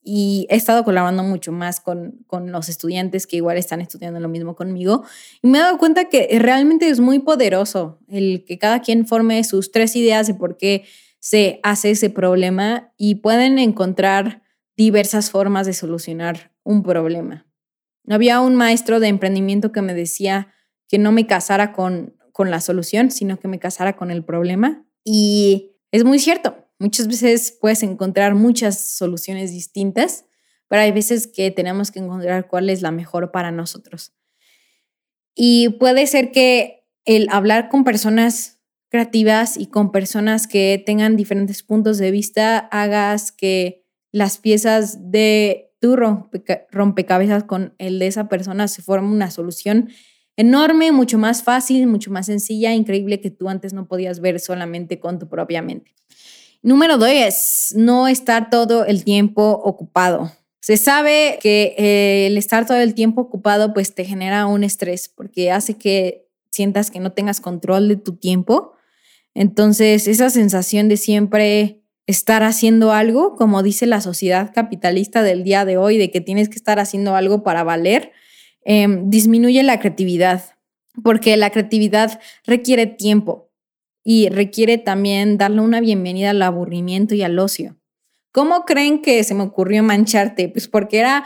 y 0.00 0.46
he 0.48 0.54
estado 0.54 0.84
colaborando 0.84 1.24
mucho 1.24 1.50
más 1.50 1.80
con, 1.80 2.22
con, 2.28 2.52
los 2.52 2.68
estudiantes 2.68 3.26
que 3.26 3.34
igual 3.34 3.56
están 3.56 3.80
estudiando 3.80 4.20
lo 4.20 4.28
mismo 4.28 4.54
conmigo 4.54 5.02
y 5.42 5.48
me 5.48 5.58
he 5.58 5.60
dado 5.60 5.76
cuenta 5.78 6.04
que 6.04 6.28
realmente 6.38 6.88
es 6.88 7.00
muy 7.00 7.18
poderoso 7.18 7.98
el 8.06 8.44
que 8.46 8.58
cada 8.58 8.80
quien 8.80 9.04
forme 9.04 9.42
sus 9.42 9.72
tres 9.72 9.96
ideas 9.96 10.28
de 10.28 10.34
por 10.34 10.56
qué 10.56 10.84
se 11.18 11.58
hace 11.64 11.90
ese 11.90 12.08
problema 12.08 12.92
y 12.96 13.16
pueden 13.16 13.58
encontrar 13.58 14.44
diversas 14.76 15.32
formas 15.32 15.66
de 15.66 15.72
solucionar 15.72 16.52
un 16.62 16.84
problema. 16.84 17.48
Había 18.08 18.40
un 18.40 18.54
maestro 18.54 19.00
de 19.00 19.08
emprendimiento 19.08 19.72
que 19.72 19.82
me 19.82 19.94
decía 19.94 20.54
que 20.86 20.98
no 20.98 21.10
me 21.10 21.26
casara 21.26 21.72
con, 21.72 22.14
con 22.30 22.52
la 22.52 22.60
solución, 22.60 23.10
sino 23.10 23.40
que 23.40 23.48
me 23.48 23.58
casara 23.58 23.96
con 23.96 24.12
el 24.12 24.24
problema 24.24 24.86
y 25.04 25.76
es 25.90 26.04
muy 26.04 26.18
cierto 26.18 26.62
Muchas 26.82 27.06
veces 27.06 27.56
puedes 27.60 27.84
encontrar 27.84 28.34
muchas 28.34 28.80
soluciones 28.80 29.52
distintas, 29.52 30.24
pero 30.66 30.82
hay 30.82 30.90
veces 30.90 31.28
que 31.28 31.52
tenemos 31.52 31.92
que 31.92 32.00
encontrar 32.00 32.48
cuál 32.48 32.68
es 32.70 32.82
la 32.82 32.90
mejor 32.90 33.30
para 33.30 33.52
nosotros. 33.52 34.12
Y 35.32 35.68
puede 35.78 36.08
ser 36.08 36.32
que 36.32 36.88
el 37.04 37.28
hablar 37.30 37.68
con 37.68 37.84
personas 37.84 38.58
creativas 38.88 39.56
y 39.56 39.66
con 39.68 39.92
personas 39.92 40.48
que 40.48 40.82
tengan 40.84 41.16
diferentes 41.16 41.62
puntos 41.62 41.98
de 41.98 42.10
vista 42.10 42.58
hagas 42.58 43.30
que 43.30 43.84
las 44.10 44.38
piezas 44.38 45.12
de 45.12 45.72
tu 45.78 45.94
rompecabezas 45.94 47.44
con 47.44 47.76
el 47.78 48.00
de 48.00 48.08
esa 48.08 48.28
persona 48.28 48.66
se 48.66 48.82
formen 48.82 49.12
una 49.12 49.30
solución 49.30 49.90
enorme, 50.36 50.92
mucho 50.92 51.18
más 51.18 51.42
fácil, 51.42 51.86
mucho 51.86 52.10
más 52.10 52.26
sencilla, 52.26 52.74
increíble 52.74 53.20
que 53.20 53.30
tú 53.30 53.48
antes 53.48 53.72
no 53.72 53.86
podías 53.86 54.20
ver 54.20 54.40
solamente 54.40 55.00
con 55.00 55.18
tu 55.18 55.28
propia 55.28 55.62
mente. 55.62 55.94
Número 56.62 56.96
dos, 56.96 57.74
no 57.74 58.06
estar 58.06 58.48
todo 58.48 58.84
el 58.84 59.04
tiempo 59.04 59.60
ocupado. 59.64 60.32
Se 60.60 60.76
sabe 60.76 61.40
que 61.42 61.74
eh, 61.76 62.28
el 62.28 62.38
estar 62.38 62.66
todo 62.66 62.78
el 62.78 62.94
tiempo 62.94 63.20
ocupado 63.22 63.74
pues 63.74 63.96
te 63.96 64.04
genera 64.04 64.46
un 64.46 64.62
estrés 64.62 65.08
porque 65.08 65.50
hace 65.50 65.74
que 65.74 66.28
sientas 66.50 66.92
que 66.92 67.00
no 67.00 67.12
tengas 67.12 67.40
control 67.40 67.88
de 67.88 67.96
tu 67.96 68.14
tiempo. 68.14 68.74
Entonces, 69.34 70.06
esa 70.06 70.30
sensación 70.30 70.88
de 70.88 70.98
siempre 70.98 71.82
estar 72.06 72.44
haciendo 72.44 72.92
algo, 72.92 73.34
como 73.34 73.62
dice 73.62 73.86
la 73.86 74.00
sociedad 74.00 74.52
capitalista 74.54 75.22
del 75.22 75.42
día 75.42 75.64
de 75.64 75.78
hoy, 75.78 75.98
de 75.98 76.10
que 76.10 76.20
tienes 76.20 76.48
que 76.48 76.56
estar 76.56 76.78
haciendo 76.78 77.16
algo 77.16 77.42
para 77.42 77.64
valer, 77.64 78.12
em, 78.64 79.10
disminuye 79.10 79.62
la 79.62 79.78
creatividad, 79.78 80.42
porque 81.02 81.36
la 81.36 81.50
creatividad 81.50 82.20
requiere 82.44 82.86
tiempo 82.86 83.50
y 84.04 84.28
requiere 84.28 84.78
también 84.78 85.38
darle 85.38 85.60
una 85.60 85.80
bienvenida 85.80 86.30
al 86.30 86.42
aburrimiento 86.42 87.14
y 87.14 87.22
al 87.22 87.38
ocio. 87.38 87.76
¿Cómo 88.32 88.64
creen 88.64 89.02
que 89.02 89.22
se 89.24 89.34
me 89.34 89.42
ocurrió 89.42 89.82
mancharte? 89.82 90.48
Pues 90.48 90.66
porque 90.66 90.98
era 90.98 91.24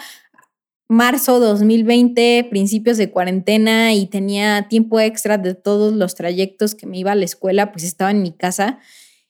marzo 0.88 1.40
2020, 1.40 2.46
principios 2.50 2.96
de 2.96 3.10
cuarentena 3.10 3.94
y 3.94 4.06
tenía 4.06 4.66
tiempo 4.68 5.00
extra 5.00 5.38
de 5.38 5.54
todos 5.54 5.92
los 5.94 6.14
trayectos 6.14 6.74
que 6.74 6.86
me 6.86 6.98
iba 6.98 7.12
a 7.12 7.16
la 7.16 7.24
escuela, 7.24 7.72
pues 7.72 7.84
estaba 7.84 8.10
en 8.10 8.22
mi 8.22 8.32
casa. 8.32 8.78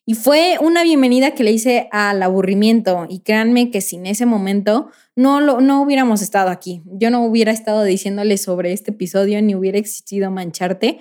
Y 0.05 0.15
fue 0.15 0.57
una 0.61 0.83
bienvenida 0.85 1.33
que 1.33 1.45
le 1.45 1.53
hice 1.53 1.89
al 1.91 2.23
aburrimiento. 2.23 3.07
Y 3.09 3.21
créanme 3.21 3.71
que 3.71 3.81
sin 3.81 4.07
ese 4.07 4.25
momento 4.25 4.91
no, 5.17 5.41
lo, 5.41 5.61
no 5.61 5.83
hubiéramos 5.83 6.23
estado 6.23 6.51
aquí. 6.51 6.83
Yo 6.85 7.11
no 7.11 7.25
hubiera 7.25 7.51
estado 7.51 7.83
diciéndole 7.83 8.37
sobre 8.37 8.73
este 8.73 8.91
episodio 8.93 9.41
ni 9.43 9.55
hubiera 9.55 9.79
existido 9.79 10.31
mancharte. 10.31 11.01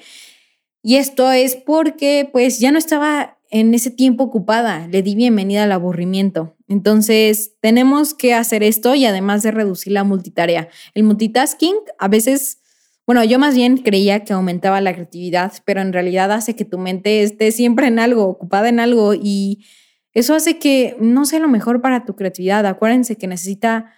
Y 0.81 0.95
esto 0.95 1.31
es 1.31 1.55
porque 1.55 2.29
pues 2.31 2.59
ya 2.59 2.71
no 2.71 2.77
estaba 2.77 3.37
en 3.51 3.73
ese 3.73 3.91
tiempo 3.91 4.23
ocupada, 4.23 4.87
le 4.87 5.01
di 5.01 5.15
bienvenida 5.15 5.63
al 5.63 5.71
aburrimiento. 5.71 6.55
Entonces, 6.67 7.53
tenemos 7.59 8.13
que 8.13 8.33
hacer 8.33 8.63
esto 8.63 8.95
y 8.95 9.05
además 9.05 9.43
de 9.43 9.51
reducir 9.51 9.93
la 9.93 10.03
multitarea. 10.03 10.67
El 10.93 11.03
multitasking 11.03 11.75
a 11.99 12.07
veces, 12.07 12.59
bueno, 13.05 13.23
yo 13.23 13.37
más 13.37 13.55
bien 13.55 13.77
creía 13.77 14.23
que 14.23 14.33
aumentaba 14.33 14.81
la 14.81 14.93
creatividad, 14.93 15.53
pero 15.63 15.81
en 15.81 15.93
realidad 15.93 16.31
hace 16.31 16.55
que 16.55 16.65
tu 16.65 16.79
mente 16.79 17.21
esté 17.23 17.51
siempre 17.51 17.87
en 17.87 17.99
algo, 17.99 18.25
ocupada 18.25 18.69
en 18.69 18.79
algo 18.79 19.13
y 19.13 19.65
eso 20.13 20.33
hace 20.33 20.57
que 20.59 20.95
no 20.99 21.25
sea 21.25 21.39
lo 21.39 21.49
mejor 21.49 21.81
para 21.81 22.05
tu 22.05 22.15
creatividad. 22.15 22.65
Acuérdense 22.65 23.17
que 23.17 23.27
necesita 23.27 23.91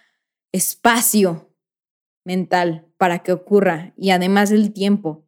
espacio 0.52 1.54
mental 2.24 2.86
para 2.96 3.20
que 3.20 3.32
ocurra 3.32 3.94
y 3.96 4.10
además 4.10 4.50
el 4.50 4.72
tiempo. 4.72 5.24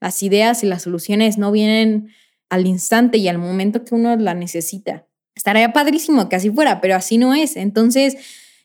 Las 0.00 0.22
ideas 0.22 0.62
y 0.62 0.66
las 0.66 0.82
soluciones 0.82 1.38
no 1.38 1.52
vienen 1.52 2.10
al 2.48 2.66
instante 2.66 3.18
y 3.18 3.28
al 3.28 3.38
momento 3.38 3.84
que 3.84 3.94
uno 3.94 4.16
la 4.16 4.34
necesita. 4.34 5.06
Estaría 5.34 5.72
padrísimo 5.72 6.28
que 6.28 6.36
así 6.36 6.50
fuera, 6.50 6.80
pero 6.80 6.96
así 6.96 7.16
no 7.16 7.34
es. 7.34 7.56
Entonces, 7.56 8.16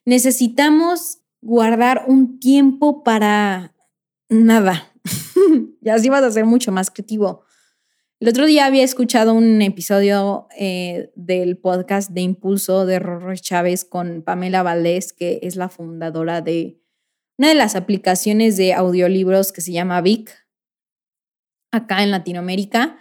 necesitamos 0.05 1.19
guardar 1.41 2.05
un 2.07 2.39
tiempo 2.39 3.03
para 3.03 3.73
nada. 4.29 4.91
y 5.81 5.89
así 5.89 6.09
vas 6.09 6.23
a 6.23 6.31
ser 6.31 6.45
mucho 6.45 6.71
más 6.71 6.89
creativo. 6.89 7.44
El 8.21 8.30
otro 8.30 8.45
día 8.45 8.65
había 8.65 8.84
escuchado 8.84 9.34
un 9.34 9.62
episodio 9.62 10.47
eh, 10.58 11.12
del 11.15 11.58
podcast 11.58 12.12
de 12.12 12.21
Impulso 12.21 12.86
de 12.86 12.97
Rorro 12.97 13.36
Chávez 13.36 13.84
con 13.84 14.21
Pamela 14.21 14.63
Valdés, 14.63 15.12
que 15.12 15.39
es 15.43 15.58
la 15.58 15.67
fundadora 15.67 16.39
de 16.39 16.80
una 17.38 17.49
de 17.49 17.56
las 17.56 17.75
aplicaciones 17.75 18.56
de 18.56 18.73
audiolibros 18.73 19.51
que 19.51 19.60
se 19.60 19.73
llama 19.73 19.99
Vic 19.99 20.32
acá 21.73 22.04
en 22.04 22.12
Latinoamérica. 22.12 22.97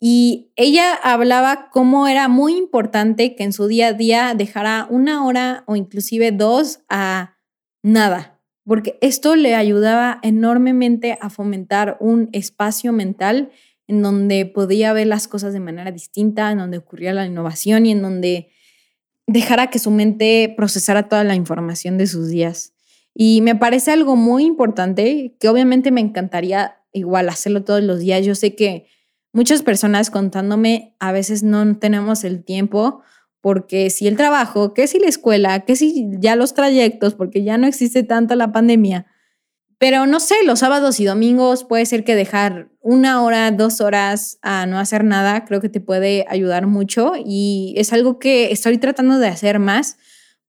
Y 0.00 0.50
ella 0.56 0.94
hablaba 0.94 1.68
cómo 1.70 2.08
era 2.08 2.28
muy 2.28 2.56
importante 2.56 3.36
que 3.36 3.44
en 3.44 3.52
su 3.52 3.66
día 3.66 3.88
a 3.88 3.92
día 3.92 4.34
dejara 4.34 4.86
una 4.88 5.26
hora 5.26 5.64
o 5.66 5.76
inclusive 5.76 6.32
dos 6.32 6.80
a 6.88 7.36
nada, 7.82 8.40
porque 8.64 8.98
esto 9.02 9.36
le 9.36 9.54
ayudaba 9.56 10.20
enormemente 10.22 11.18
a 11.20 11.28
fomentar 11.28 11.98
un 12.00 12.30
espacio 12.32 12.94
mental 12.94 13.50
en 13.86 14.02
donde 14.02 14.46
podía 14.46 14.92
ver 14.92 15.06
las 15.06 15.28
cosas 15.28 15.52
de 15.52 15.60
manera 15.60 15.90
distinta, 15.90 16.50
en 16.50 16.58
donde 16.58 16.78
ocurría 16.78 17.12
la 17.12 17.26
innovación 17.26 17.86
y 17.86 17.92
en 17.92 18.02
donde 18.02 18.50
dejara 19.26 19.68
que 19.70 19.78
su 19.78 19.90
mente 19.90 20.52
procesara 20.56 21.08
toda 21.08 21.24
la 21.24 21.34
información 21.34 21.98
de 21.98 22.06
sus 22.06 22.28
días. 22.28 22.72
Y 23.14 23.40
me 23.42 23.54
parece 23.54 23.92
algo 23.92 24.16
muy 24.16 24.44
importante, 24.44 25.36
que 25.38 25.48
obviamente 25.48 25.90
me 25.90 26.00
encantaría 26.00 26.78
igual 26.92 27.28
hacerlo 27.28 27.64
todos 27.64 27.82
los 27.82 28.00
días. 28.00 28.24
Yo 28.24 28.34
sé 28.34 28.54
que 28.54 28.86
muchas 29.32 29.62
personas 29.62 30.10
contándome 30.10 30.96
a 30.98 31.12
veces 31.12 31.42
no 31.42 31.76
tenemos 31.78 32.24
el 32.24 32.44
tiempo 32.44 33.02
porque 33.40 33.90
si 33.90 34.06
el 34.08 34.16
trabajo, 34.16 34.72
que 34.72 34.86
si 34.86 34.98
la 34.98 35.08
escuela, 35.08 35.60
que 35.66 35.76
si 35.76 36.08
ya 36.18 36.34
los 36.34 36.54
trayectos, 36.54 37.14
porque 37.14 37.44
ya 37.44 37.58
no 37.58 37.66
existe 37.66 38.02
tanto 38.02 38.34
la 38.36 38.52
pandemia. 38.52 39.06
Pero 39.78 40.06
no 40.06 40.20
sé, 40.20 40.36
los 40.44 40.60
sábados 40.60 41.00
y 41.00 41.04
domingos 41.04 41.64
puede 41.64 41.86
ser 41.86 42.04
que 42.04 42.14
dejar 42.14 42.68
una 42.80 43.22
hora, 43.22 43.50
dos 43.50 43.80
horas 43.80 44.38
a 44.42 44.66
no 44.66 44.78
hacer 44.78 45.04
nada, 45.04 45.44
creo 45.44 45.60
que 45.60 45.68
te 45.68 45.80
puede 45.80 46.24
ayudar 46.28 46.66
mucho 46.66 47.12
y 47.24 47.74
es 47.76 47.92
algo 47.92 48.18
que 48.18 48.52
estoy 48.52 48.78
tratando 48.78 49.18
de 49.18 49.28
hacer 49.28 49.58
más 49.58 49.96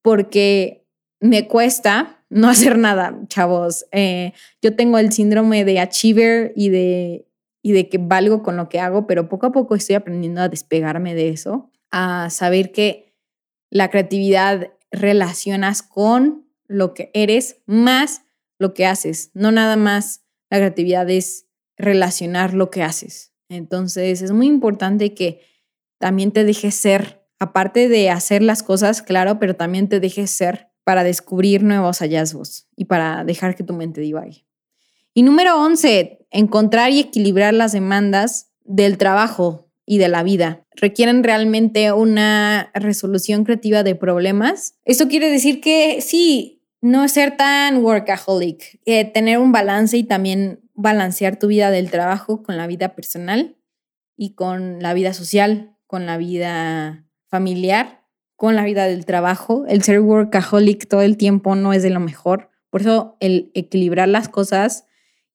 porque 0.01 0.85
me 1.19 1.47
cuesta 1.47 2.23
no 2.29 2.49
hacer 2.49 2.77
nada, 2.77 3.19
chavos. 3.27 3.85
Eh, 3.91 4.33
yo 4.61 4.75
tengo 4.75 4.97
el 4.97 5.11
síndrome 5.11 5.65
de 5.65 5.79
achiever 5.79 6.53
y 6.55 6.69
de, 6.69 7.27
y 7.61 7.71
de 7.71 7.89
que 7.89 7.97
valgo 7.97 8.43
con 8.43 8.57
lo 8.57 8.69
que 8.69 8.79
hago, 8.79 9.07
pero 9.07 9.29
poco 9.29 9.47
a 9.47 9.51
poco 9.51 9.75
estoy 9.75 9.95
aprendiendo 9.95 10.41
a 10.41 10.49
despegarme 10.49 11.15
de 11.15 11.29
eso, 11.29 11.71
a 11.91 12.29
saber 12.29 12.71
que 12.71 13.15
la 13.69 13.89
creatividad 13.89 14.71
relacionas 14.91 15.81
con 15.81 16.45
lo 16.67 16.93
que 16.93 17.11
eres 17.13 17.61
más 17.65 18.24
lo 18.57 18.73
que 18.73 18.85
haces, 18.85 19.31
no 19.33 19.51
nada 19.51 19.75
más 19.75 20.21
la 20.49 20.57
creatividad 20.57 21.09
es 21.09 21.45
relacionar 21.77 22.53
lo 22.53 22.69
que 22.69 22.83
haces. 22.83 23.33
Entonces 23.49 24.21
es 24.21 24.31
muy 24.31 24.47
importante 24.47 25.13
que 25.13 25.41
también 25.99 26.31
te 26.31 26.43
dejes 26.43 26.75
ser, 26.75 27.25
aparte 27.39 27.89
de 27.89 28.09
hacer 28.09 28.41
las 28.41 28.63
cosas, 28.63 29.01
claro, 29.01 29.39
pero 29.39 29.55
también 29.55 29.89
te 29.89 29.99
dejes 29.99 30.31
ser 30.31 30.69
para 30.83 31.03
descubrir 31.03 31.63
nuevos 31.63 31.99
hallazgos 31.99 32.67
y 32.75 32.85
para 32.85 33.23
dejar 33.23 33.55
que 33.55 33.63
tu 33.63 33.73
mente 33.73 34.01
divague. 34.01 34.45
Y 35.13 35.23
número 35.23 35.59
11, 35.61 36.27
encontrar 36.31 36.91
y 36.91 36.99
equilibrar 36.99 37.53
las 37.53 37.71
demandas 37.71 38.51
del 38.63 38.97
trabajo 38.97 39.71
y 39.85 39.97
de 39.97 40.09
la 40.09 40.23
vida. 40.23 40.65
Requieren 40.75 41.23
realmente 41.23 41.91
una 41.91 42.71
resolución 42.73 43.45
creativa 43.45 43.83
de 43.83 43.95
problemas. 43.95 44.75
Esto 44.83 45.07
quiere 45.07 45.29
decir 45.29 45.61
que 45.61 46.01
sí, 46.01 46.63
no 46.81 47.07
ser 47.07 47.38
tan 47.38 47.83
workaholic, 47.83 48.79
eh, 48.85 49.05
tener 49.05 49.39
un 49.39 49.51
balance 49.51 49.97
y 49.97 50.03
también 50.03 50.61
balancear 50.73 51.38
tu 51.38 51.47
vida 51.47 51.71
del 51.71 51.89
trabajo 51.89 52.43
con 52.43 52.57
la 52.57 52.67
vida 52.67 52.95
personal 52.95 53.57
y 54.17 54.35
con 54.35 54.81
la 54.81 54.93
vida 54.93 55.13
social, 55.13 55.77
con 55.88 56.05
la 56.05 56.17
vida 56.17 57.05
familiar 57.27 58.05
con 58.35 58.55
la 58.55 58.63
vida 58.63 58.85
del 58.85 59.05
trabajo. 59.05 59.65
El 59.67 59.83
ser 59.83 59.99
workaholic 60.01 60.88
todo 60.88 61.01
el 61.01 61.17
tiempo 61.17 61.55
no 61.55 61.73
es 61.73 61.83
de 61.83 61.89
lo 61.89 61.99
mejor. 61.99 62.49
Por 62.69 62.81
eso 62.81 63.17
el 63.19 63.51
equilibrar 63.53 64.07
las 64.07 64.29
cosas 64.29 64.85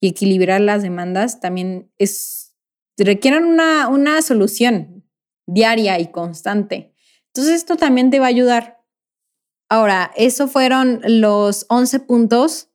y 0.01 0.09
equilibrar 0.09 0.61
las 0.61 0.83
demandas 0.83 1.41
también 1.41 1.91
es, 1.99 2.57
requieren 2.97 3.45
una, 3.45 3.89
una 3.89 4.21
solución 4.23 5.05
diaria 5.47 5.99
y 5.99 6.11
constante. 6.11 6.95
Entonces 7.29 7.55
esto 7.55 7.77
también 7.77 8.11
te 8.11 8.19
va 8.19 8.27
a 8.27 8.29
ayudar. 8.29 8.80
Ahora, 9.71 10.11
eso 10.17 10.49
fueron 10.49 11.01
los 11.05 11.65
11 11.69 12.01
puntos 12.01 12.71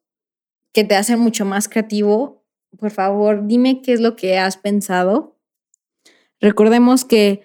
que 0.71 0.85
te 0.85 0.95
hacen 0.95 1.19
mucho 1.19 1.43
más 1.43 1.67
creativo. 1.67 2.45
Por 2.79 2.89
favor, 2.89 3.45
dime 3.47 3.81
qué 3.81 3.91
es 3.91 3.99
lo 3.99 4.15
que 4.15 4.37
has 4.37 4.55
pensado. 4.55 5.37
Recordemos 6.39 7.03
que 7.03 7.41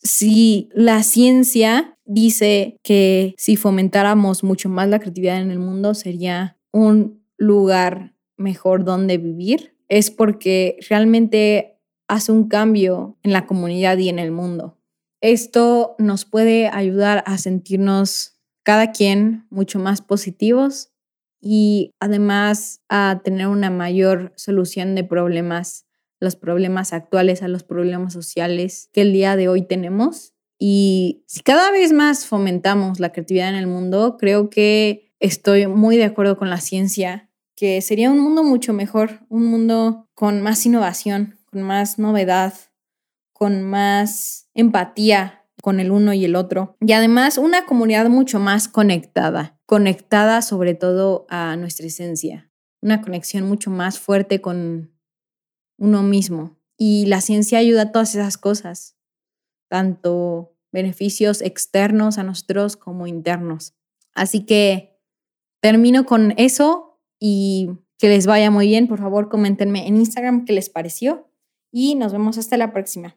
si 0.00 0.70
la 0.72 1.02
ciencia 1.02 1.98
dice 2.06 2.78
que 2.82 3.34
si 3.36 3.56
fomentáramos 3.56 4.42
mucho 4.42 4.70
más 4.70 4.88
la 4.88 5.00
creatividad 5.00 5.42
en 5.42 5.50
el 5.50 5.58
mundo 5.58 5.92
sería 5.92 6.56
un 6.72 7.22
lugar 7.36 8.14
mejor 8.38 8.84
donde 8.84 9.18
vivir, 9.18 9.76
es 9.88 10.10
porque 10.10 10.78
realmente 10.88 11.78
hace 12.08 12.32
un 12.32 12.48
cambio 12.48 13.18
en 13.22 13.34
la 13.34 13.46
comunidad 13.46 13.98
y 13.98 14.08
en 14.08 14.18
el 14.18 14.30
mundo. 14.30 14.78
Esto 15.20 15.94
nos 15.98 16.24
puede 16.24 16.68
ayudar 16.68 17.22
a 17.26 17.36
sentirnos 17.36 18.37
cada 18.68 18.92
quien 18.92 19.46
mucho 19.48 19.78
más 19.78 20.02
positivos 20.02 20.92
y 21.40 21.94
además 22.00 22.82
a 22.90 23.22
tener 23.24 23.46
una 23.46 23.70
mayor 23.70 24.34
solución 24.36 24.94
de 24.94 25.04
problemas, 25.04 25.86
los 26.20 26.36
problemas 26.36 26.92
actuales, 26.92 27.42
a 27.42 27.48
los 27.48 27.62
problemas 27.62 28.12
sociales 28.12 28.90
que 28.92 29.00
el 29.00 29.14
día 29.14 29.36
de 29.36 29.48
hoy 29.48 29.62
tenemos. 29.62 30.34
Y 30.58 31.24
si 31.26 31.40
cada 31.40 31.70
vez 31.70 31.94
más 31.94 32.26
fomentamos 32.26 33.00
la 33.00 33.10
creatividad 33.10 33.48
en 33.48 33.54
el 33.54 33.68
mundo, 33.68 34.18
creo 34.20 34.50
que 34.50 35.14
estoy 35.18 35.66
muy 35.66 35.96
de 35.96 36.04
acuerdo 36.04 36.36
con 36.36 36.50
la 36.50 36.60
ciencia, 36.60 37.30
que 37.56 37.80
sería 37.80 38.10
un 38.10 38.20
mundo 38.20 38.44
mucho 38.44 38.74
mejor, 38.74 39.20
un 39.30 39.46
mundo 39.46 40.10
con 40.12 40.42
más 40.42 40.66
innovación, 40.66 41.38
con 41.46 41.62
más 41.62 41.98
novedad, 41.98 42.52
con 43.32 43.62
más 43.62 44.50
empatía 44.52 45.37
con 45.62 45.80
el 45.80 45.90
uno 45.90 46.12
y 46.12 46.24
el 46.24 46.36
otro. 46.36 46.76
Y 46.80 46.92
además 46.92 47.38
una 47.38 47.66
comunidad 47.66 48.08
mucho 48.08 48.38
más 48.38 48.68
conectada, 48.68 49.58
conectada 49.66 50.42
sobre 50.42 50.74
todo 50.74 51.26
a 51.28 51.56
nuestra 51.56 51.86
esencia, 51.86 52.50
una 52.80 53.00
conexión 53.02 53.46
mucho 53.48 53.70
más 53.70 53.98
fuerte 53.98 54.40
con 54.40 54.92
uno 55.78 56.02
mismo. 56.02 56.58
Y 56.76 57.06
la 57.06 57.20
ciencia 57.20 57.58
ayuda 57.58 57.82
a 57.82 57.92
todas 57.92 58.14
esas 58.14 58.38
cosas 58.38 58.98
tanto 59.68 60.54
beneficios 60.72 61.42
externos 61.42 62.18
a 62.18 62.22
nosotros 62.22 62.76
como 62.76 63.06
internos. 63.06 63.74
Así 64.14 64.44
que 64.44 64.98
termino 65.60 66.04
con 66.04 66.34
eso 66.36 67.00
y 67.20 67.70
que 67.98 68.08
les 68.08 68.26
vaya 68.26 68.50
muy 68.50 68.66
bien. 68.66 68.88
Por 68.88 68.98
favor, 68.98 69.28
coméntenme 69.28 69.86
en 69.86 69.96
Instagram 69.96 70.44
qué 70.44 70.52
les 70.52 70.70
pareció 70.70 71.30
y 71.70 71.94
nos 71.94 72.12
vemos 72.12 72.38
hasta 72.38 72.56
la 72.56 72.72
próxima. 72.72 73.16